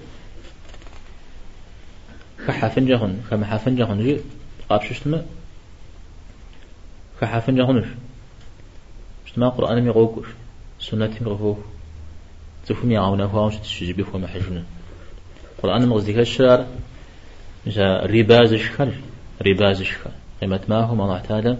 [2.46, 4.20] خحفن جهن خمحفن جهن جير.
[4.70, 5.26] قابشتما
[7.20, 7.86] كحافن جهنش
[9.26, 10.26] شتما قرآن ميغوكوش
[10.80, 11.64] سنة ميغوكوش
[12.66, 14.64] تفهم يعاونا هواوش تشجبه وما حجنا
[15.62, 16.66] قرآن مغزيك الشرار
[17.66, 18.92] جا رباز الشكل
[19.46, 20.10] رباز الشكل
[20.40, 21.58] قيمة ما هو الله تعالى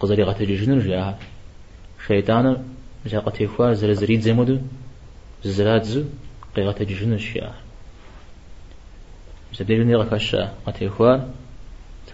[0.00, 1.18] قزري غتجي جنر جاها.
[2.06, 2.64] شيطان
[3.06, 4.58] جا قتيفوا زرزريد زمدو
[5.44, 6.04] زرات زو
[6.56, 7.52] قيغة جنر شيا
[9.54, 11.16] زبدي جنر غكاشا قتيفوا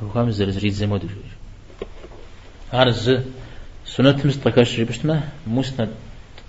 [0.02, 1.06] تفهم زرزريت زي مودو
[2.72, 3.18] عرز
[3.86, 5.88] سنة مستقاش بشتما مسند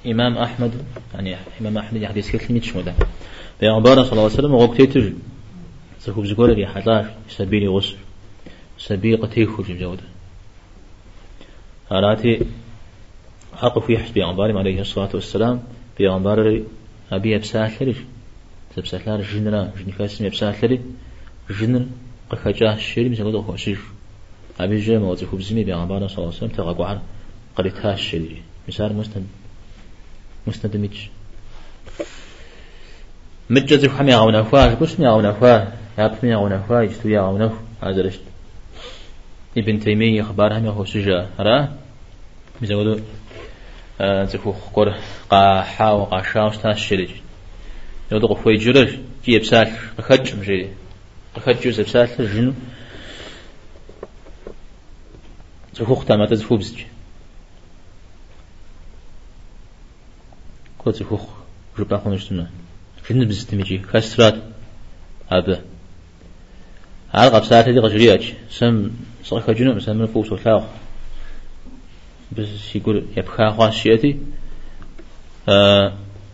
[0.06, 0.72] إمام أحمد
[1.14, 2.93] يعني إمام أحمد يحدث كتلمية شمودا.
[3.62, 5.14] بيغمبار صلى الله عليه وسلم وقتيتج
[5.99, 7.95] سكوب زقول لي حلاش سبيلي غسل
[8.78, 10.04] سبيل قتيخو جودا
[11.91, 12.45] هراتي
[13.56, 15.64] حق في حسب بيغمبار عليه الصلاة والسلام.
[15.97, 16.64] بيغمبار
[17.12, 17.95] أبي أبساثري
[18.76, 20.82] تبساثلار جنرا جنكاسم أبساثري
[21.49, 21.86] جنر
[22.34, 23.79] قخجاه الشيري مثل قد أخوشيش
[24.59, 26.99] أبي جاء موزي خبزمي بيغمبار صلى الله عليه وسلم تغاقوا عن
[27.55, 29.27] قريتها الشيري مثال مسند
[30.47, 30.97] مسند ميج.
[33.49, 35.67] مجزي حمي غونا فاه كش مي غونا فاه
[35.97, 37.53] يا بمي غونا فاه يشتو يا غونا
[37.84, 38.21] هذا رشت
[39.57, 41.67] ابن تيمية أخبار هم هو سجا را
[42.61, 42.99] مزودو
[43.99, 44.95] تكو خقر
[45.29, 47.09] قاحا وقاشا وستاس شريج
[48.11, 48.89] يودو قفوي جرج
[49.25, 49.67] جي بسال
[49.97, 50.69] قخج مجري
[51.36, 52.53] قخج جوز بسال جنو
[55.75, 56.81] تكو ختامات تزفو بزج
[60.77, 61.19] كو تكو
[61.79, 62.49] جبا خونشتنا
[63.09, 64.36] جنو بزتمجي كسرات
[65.31, 65.63] هذا
[67.09, 68.91] هذا قبسات هذه غجرياج سم
[69.25, 70.63] صح جنو مثلا من فوق سوتلاو
[72.31, 74.19] بس يقول يبخا خاصيتي
[75.49, 75.93] آه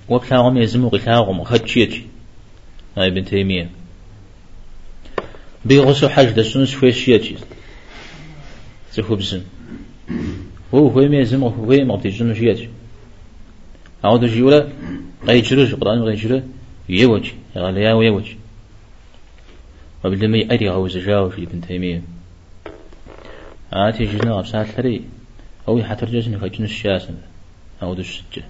[0.09, 2.07] وبلاغم يزمو قلاغم خدشيتي
[2.97, 3.69] هاي ابن تيمية
[5.65, 7.37] بيغسو حاج دسونس فيشيتي
[8.93, 9.41] زخو بزن.
[10.73, 12.69] هو هو ميزم هو مغتي جنو شيتي
[14.03, 14.67] عود جيولا
[15.25, 16.43] غي جرج قرآن غي جرج
[16.89, 18.37] يوجي يغاليا ويوجي
[20.03, 22.01] وبالدمي أري غوز جاوش ابن تيمية.
[23.73, 25.01] آتي جنا غبسات ثري
[25.67, 27.15] أو يحترجز نخجن الشاسن.
[27.83, 28.43] أو دش سجة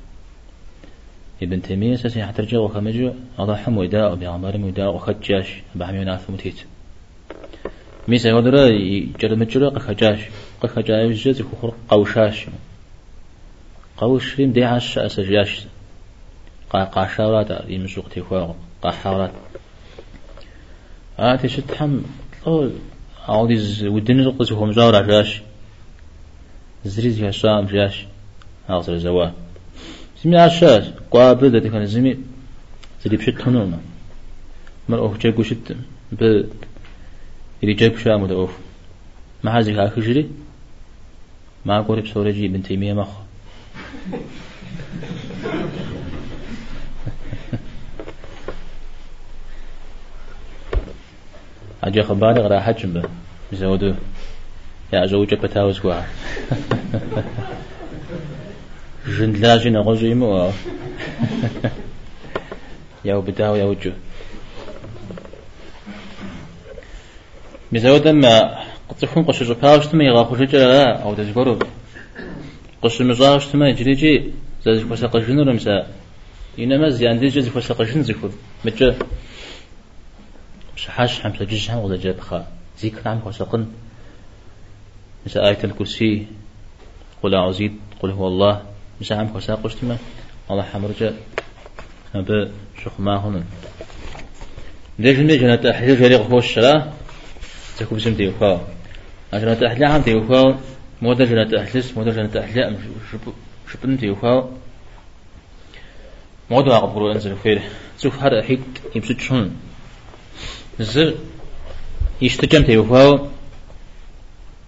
[1.43, 6.65] ابن تيمية ساسي يحترجز وخمجو أضحى مويداء بيعمار مويداء وخجاش بحمي ناث متيت.
[8.09, 10.19] ميسا يودرا يجرد مجرى قخجاش
[10.61, 12.45] قخجاش جز خخر قوشاش.
[13.97, 15.61] قوش ريم دي عاش أسجاش
[16.69, 19.31] قا قاشارات يمسوق تيخوا قاحارات
[21.19, 21.99] آتي شتحم
[23.27, 25.41] عودي ودني زقز هو مزار عجاش
[26.85, 28.05] زريز يا شام جاش.
[28.69, 29.27] هاغسر زوا.
[30.23, 32.17] زمي عشاش قابل ده كان زمي
[33.03, 33.79] زري بشت هنوما
[34.89, 35.75] مر أوف جاكو شت
[36.11, 36.43] ب
[37.63, 38.57] جاك شام ده أوف
[39.43, 40.29] ما هذه هاكجري
[41.65, 43.07] ما قرب سورجي بن تيمية مخ
[51.83, 53.03] أجا خباري غرا حجم به
[53.53, 53.93] زودو
[54.93, 56.01] يا زوجة بتاوز كوا
[59.07, 60.51] جند لاجن غزو يمو
[63.05, 63.91] يا بتاو يا وجو
[67.71, 71.59] مزود ما قطفون قش جباوش تما يغا خوش جرا أو تزغرو
[72.81, 74.31] قش مزاوش تما يجريجي
[74.65, 75.87] زاد فسا قشنو رمسا
[76.59, 78.29] إنما زيان دي جزي فسا قشن زكو
[78.65, 78.95] متجا.
[80.75, 82.47] شحاش حمسا جيش هم ولا جاب خا.
[82.81, 83.65] ذكر عم وسقن
[85.25, 86.27] مثل آية الكرسي.
[87.23, 87.69] قل أعوذ
[88.01, 88.61] قل هو الله.
[89.01, 89.97] مثل عم وساق قشتما
[90.51, 91.13] الله حمرجا
[92.15, 92.51] أبا
[92.83, 93.43] شخ ما هنا
[94.99, 96.91] ليش جنة أحلى جريق هو الشلا
[97.79, 98.67] تكو بسم تيوخا
[99.33, 100.59] جنة أحلى عم تيوخا
[101.01, 102.77] مودا جنة أحلس مودا أحلى أم
[103.71, 104.51] شبن تيوخا
[106.51, 107.61] مودا أقبرو أنزل خير.
[107.97, 108.61] سوف هذا أحيد
[108.95, 109.55] يمسد شون.
[110.79, 111.13] زر
[112.21, 113.27] يشتجم تيوفاو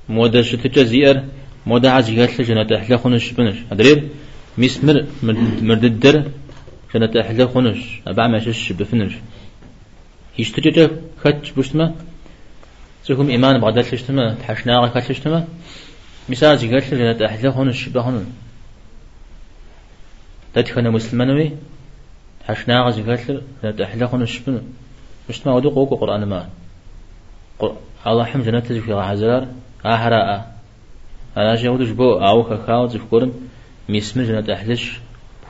[0.09, 1.23] مودا شتجا زير
[1.65, 3.57] مودا عزي هاتل جنة أحلى خنش بنش.
[3.71, 4.07] أدرير
[4.57, 5.05] مسمر
[5.61, 6.31] مرددر
[6.93, 8.01] جنة أحلى خنش.
[8.07, 9.13] أبع ما شش بفنش.
[10.39, 10.89] يشتجا
[11.23, 11.95] خت بشتما
[13.03, 15.47] سيكم إيمان بغداد لشتما تحشنا غاك لشتما
[16.29, 18.25] مثال زي هاتل جنة أحلى خنش بهن
[20.53, 21.51] تدخل مسلمانوي
[22.47, 24.61] حشنا غازي هاتل جنة أحلى خنش بنش
[25.29, 26.49] مش ما ودو قوق قرآن ما.
[28.07, 29.47] الله حم جنة في عزار
[29.85, 30.55] أحراء
[31.37, 33.33] أنا جاودش بو أو خاو تذكرن
[33.89, 34.99] ميسم جنة أحلش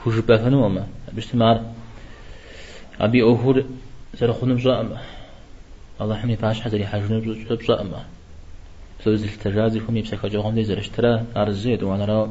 [0.04, 0.88] خوش بفنو أما.
[1.14, 1.62] بشتمار
[3.00, 3.64] أبي أهور
[4.16, 4.98] سر خنم أما.
[6.02, 8.02] الله حمي باش حزري حجنو بزا أما.
[9.04, 12.30] سوز التجازي خم يبسك جوهم دي زرشترا أرزيد وأنا را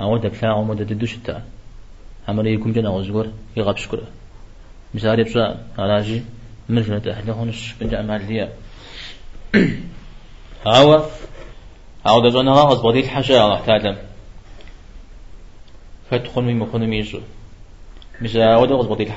[0.00, 1.42] أود بلا عمود ددوش تا.
[2.28, 3.26] همرا يكون جنا غزور
[3.56, 4.02] يغاب شكره
[4.94, 6.22] مثال بسا علاجي
[6.68, 8.52] مرجنة أهل هونش بنجا مالية
[10.66, 11.00] هاوا
[12.06, 13.96] هاو دزونا غاز بديل حاجة الله تعالى
[16.10, 17.20] فتخون مي مخون ميزو
[18.20, 19.12] مثال هاو دغز بديل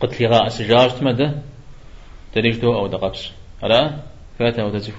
[0.00, 1.30] حاتكم قتل غاء سجاج تمدى
[2.34, 3.30] تريجتو أو دقبس
[3.64, 3.96] ألا؟
[4.38, 4.96] فاتا وتزفو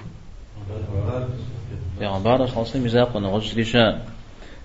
[2.00, 4.02] يا عبارة خاصة مزاق ونغش ليشا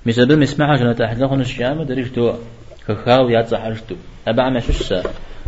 [0.06, 2.34] مزابل مسمعها جنة أحد لغن الشيامة دريش دو
[2.88, 3.96] كخاو ياتزا حرشتو
[4.28, 5.04] أبع ما شوش سا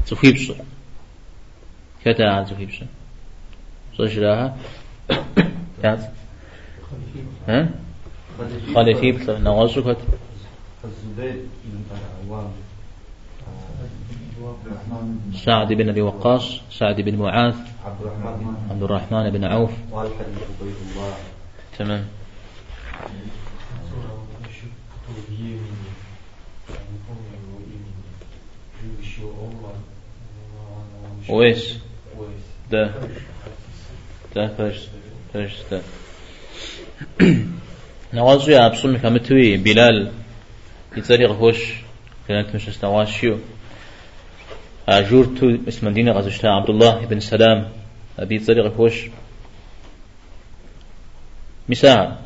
[0.08, 0.52] تخيبش
[2.06, 2.84] كتا عاد تخيبش
[3.98, 4.58] صوش لها
[5.84, 6.00] يات
[7.48, 7.70] ها؟
[8.76, 9.12] خليفي.
[9.12, 9.98] بس نغش كت
[10.84, 11.84] الزبير بن
[12.30, 12.52] عوام
[15.34, 17.56] سعد بن أبي وقاص سعد بن معاذ
[18.70, 19.72] عبد الرحمن بن عوف.
[21.78, 22.06] تمام.
[31.30, 31.80] ويس
[32.72, 32.94] ده.
[34.36, 34.88] ده فرش
[35.34, 35.82] فرش ده
[38.14, 38.60] نوازو يا
[38.98, 40.12] كمتوي بلال.
[40.98, 41.74] يتزرق هوش
[42.28, 43.40] كانت مش استواشيو.
[44.88, 47.72] أجورتو اسم مدينة غزشتا عبد الله بن سلام
[48.20, 49.10] أبي تزرق هوش
[51.70, 52.20] مساعة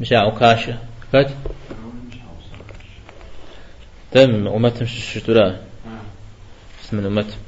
[0.00, 0.78] مساعة وكاشة
[1.12, 1.30] فات.
[4.12, 5.60] تم أمت مش الشتورة
[6.84, 7.38] اسم الأمت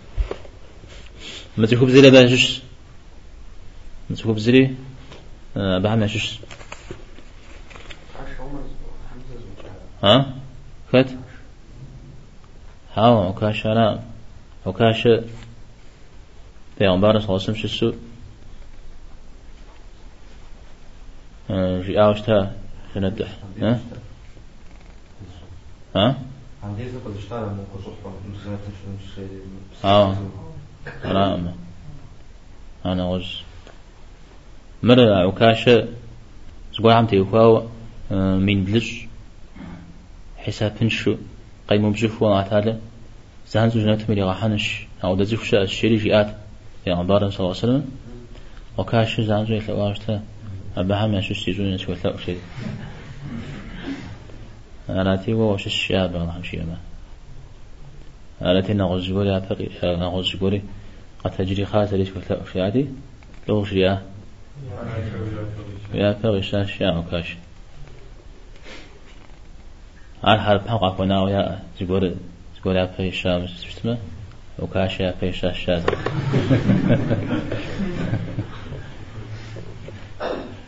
[1.57, 2.62] ما تكوب زلي بانجش
[4.11, 4.74] ما تكوب زلي
[5.57, 6.38] بعمل شش.
[10.03, 10.34] ها؟
[10.92, 11.07] فات.
[12.97, 13.99] ها وكاشة لا
[14.66, 15.24] وكاشة
[16.78, 17.92] پیغمبر صلی الله علیه و شسو
[21.82, 22.53] جي اوشتا
[22.94, 23.28] جندح
[23.62, 23.80] ها؟
[25.97, 26.14] ها
[26.64, 27.94] عندي زكاة اشتغل من قصوص
[28.32, 28.59] مسلمات
[28.94, 30.16] مش آه.
[31.05, 31.55] رائما
[32.84, 33.42] أنا غز
[34.82, 35.88] مرة عكاشة
[36.74, 37.66] زقول عم تيوكاو
[38.11, 39.07] من بلش
[40.36, 41.16] حساب نشو
[41.68, 42.80] قيمو بجفو عتالة
[43.49, 46.36] زهان زوجنات ملي غحنش أو دزيف شاء الشري جيات
[46.86, 47.90] يا عبارة صلى الله عليه وسلم.
[48.78, 50.22] وكاش زهان زوجة لواشتا
[50.76, 52.38] أبها ما شو سيزون يسوي ثلاث شيء
[54.88, 56.78] أنا تي وش الشاب شيء ما
[58.51, 60.62] أنا تي نغز قولي أبقي نغز قولي
[61.24, 62.86] قد تجري خاطر يسوي ثلاث شيء عادي
[63.49, 64.03] لو شيء يا
[65.94, 67.36] بقي شاش يا وكاش
[70.24, 72.14] على حرب حق أكونا ويا زقول
[72.66, 73.98] زقول أبقي شام شتما
[74.58, 75.82] وكاش يا بقي شاش شاز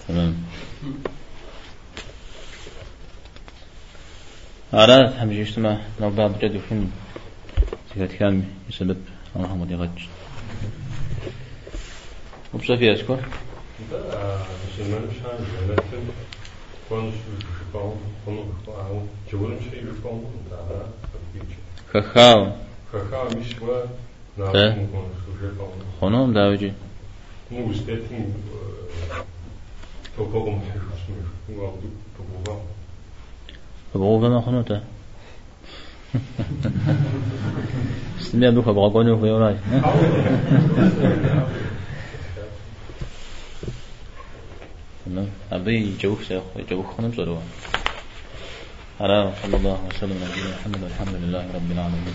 [0.09, 0.37] تمام
[4.75, 6.93] أراد هم جيشتما نوبا بجد فين
[7.97, 9.03] زكاة كام يسبب
[9.37, 9.99] اللهم دي غج
[12.55, 12.95] وبصفي
[21.96, 22.48] أشكر خخاو
[26.02, 26.74] خنوم داوجي
[27.52, 28.26] Ну, естественно,
[30.18, 30.84] то Богом смех,
[32.18, 32.60] побував.
[33.94, 34.84] فبغوفا ما خنوتا
[38.22, 39.56] استمع بك بغاقوني في يوراي
[45.06, 47.38] تمام أبي جوف سيخ جوف خنم صلوا
[49.01, 52.15] على صلى الله وسلم نبينا محمد الحمد لله رب العالمين.